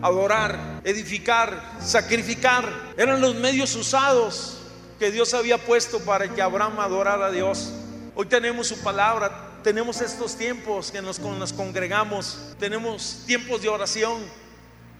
adorar, 0.00 0.82
edificar, 0.84 1.72
sacrificar. 1.80 2.64
Eran 2.96 3.20
los 3.20 3.34
medios 3.34 3.74
usados 3.74 4.58
que 5.00 5.10
Dios 5.10 5.34
había 5.34 5.58
puesto 5.58 5.98
para 5.98 6.32
que 6.32 6.40
Abraham 6.40 6.78
adorara 6.78 7.26
a 7.26 7.30
Dios. 7.32 7.72
Hoy 8.14 8.26
tenemos 8.26 8.68
su 8.68 8.78
palabra, 8.84 9.58
tenemos 9.64 10.00
estos 10.00 10.36
tiempos 10.36 10.92
que 10.92 11.02
nos, 11.02 11.18
nos 11.18 11.52
congregamos, 11.52 12.38
tenemos 12.60 13.24
tiempos 13.26 13.62
de 13.62 13.68
oración, 13.68 14.22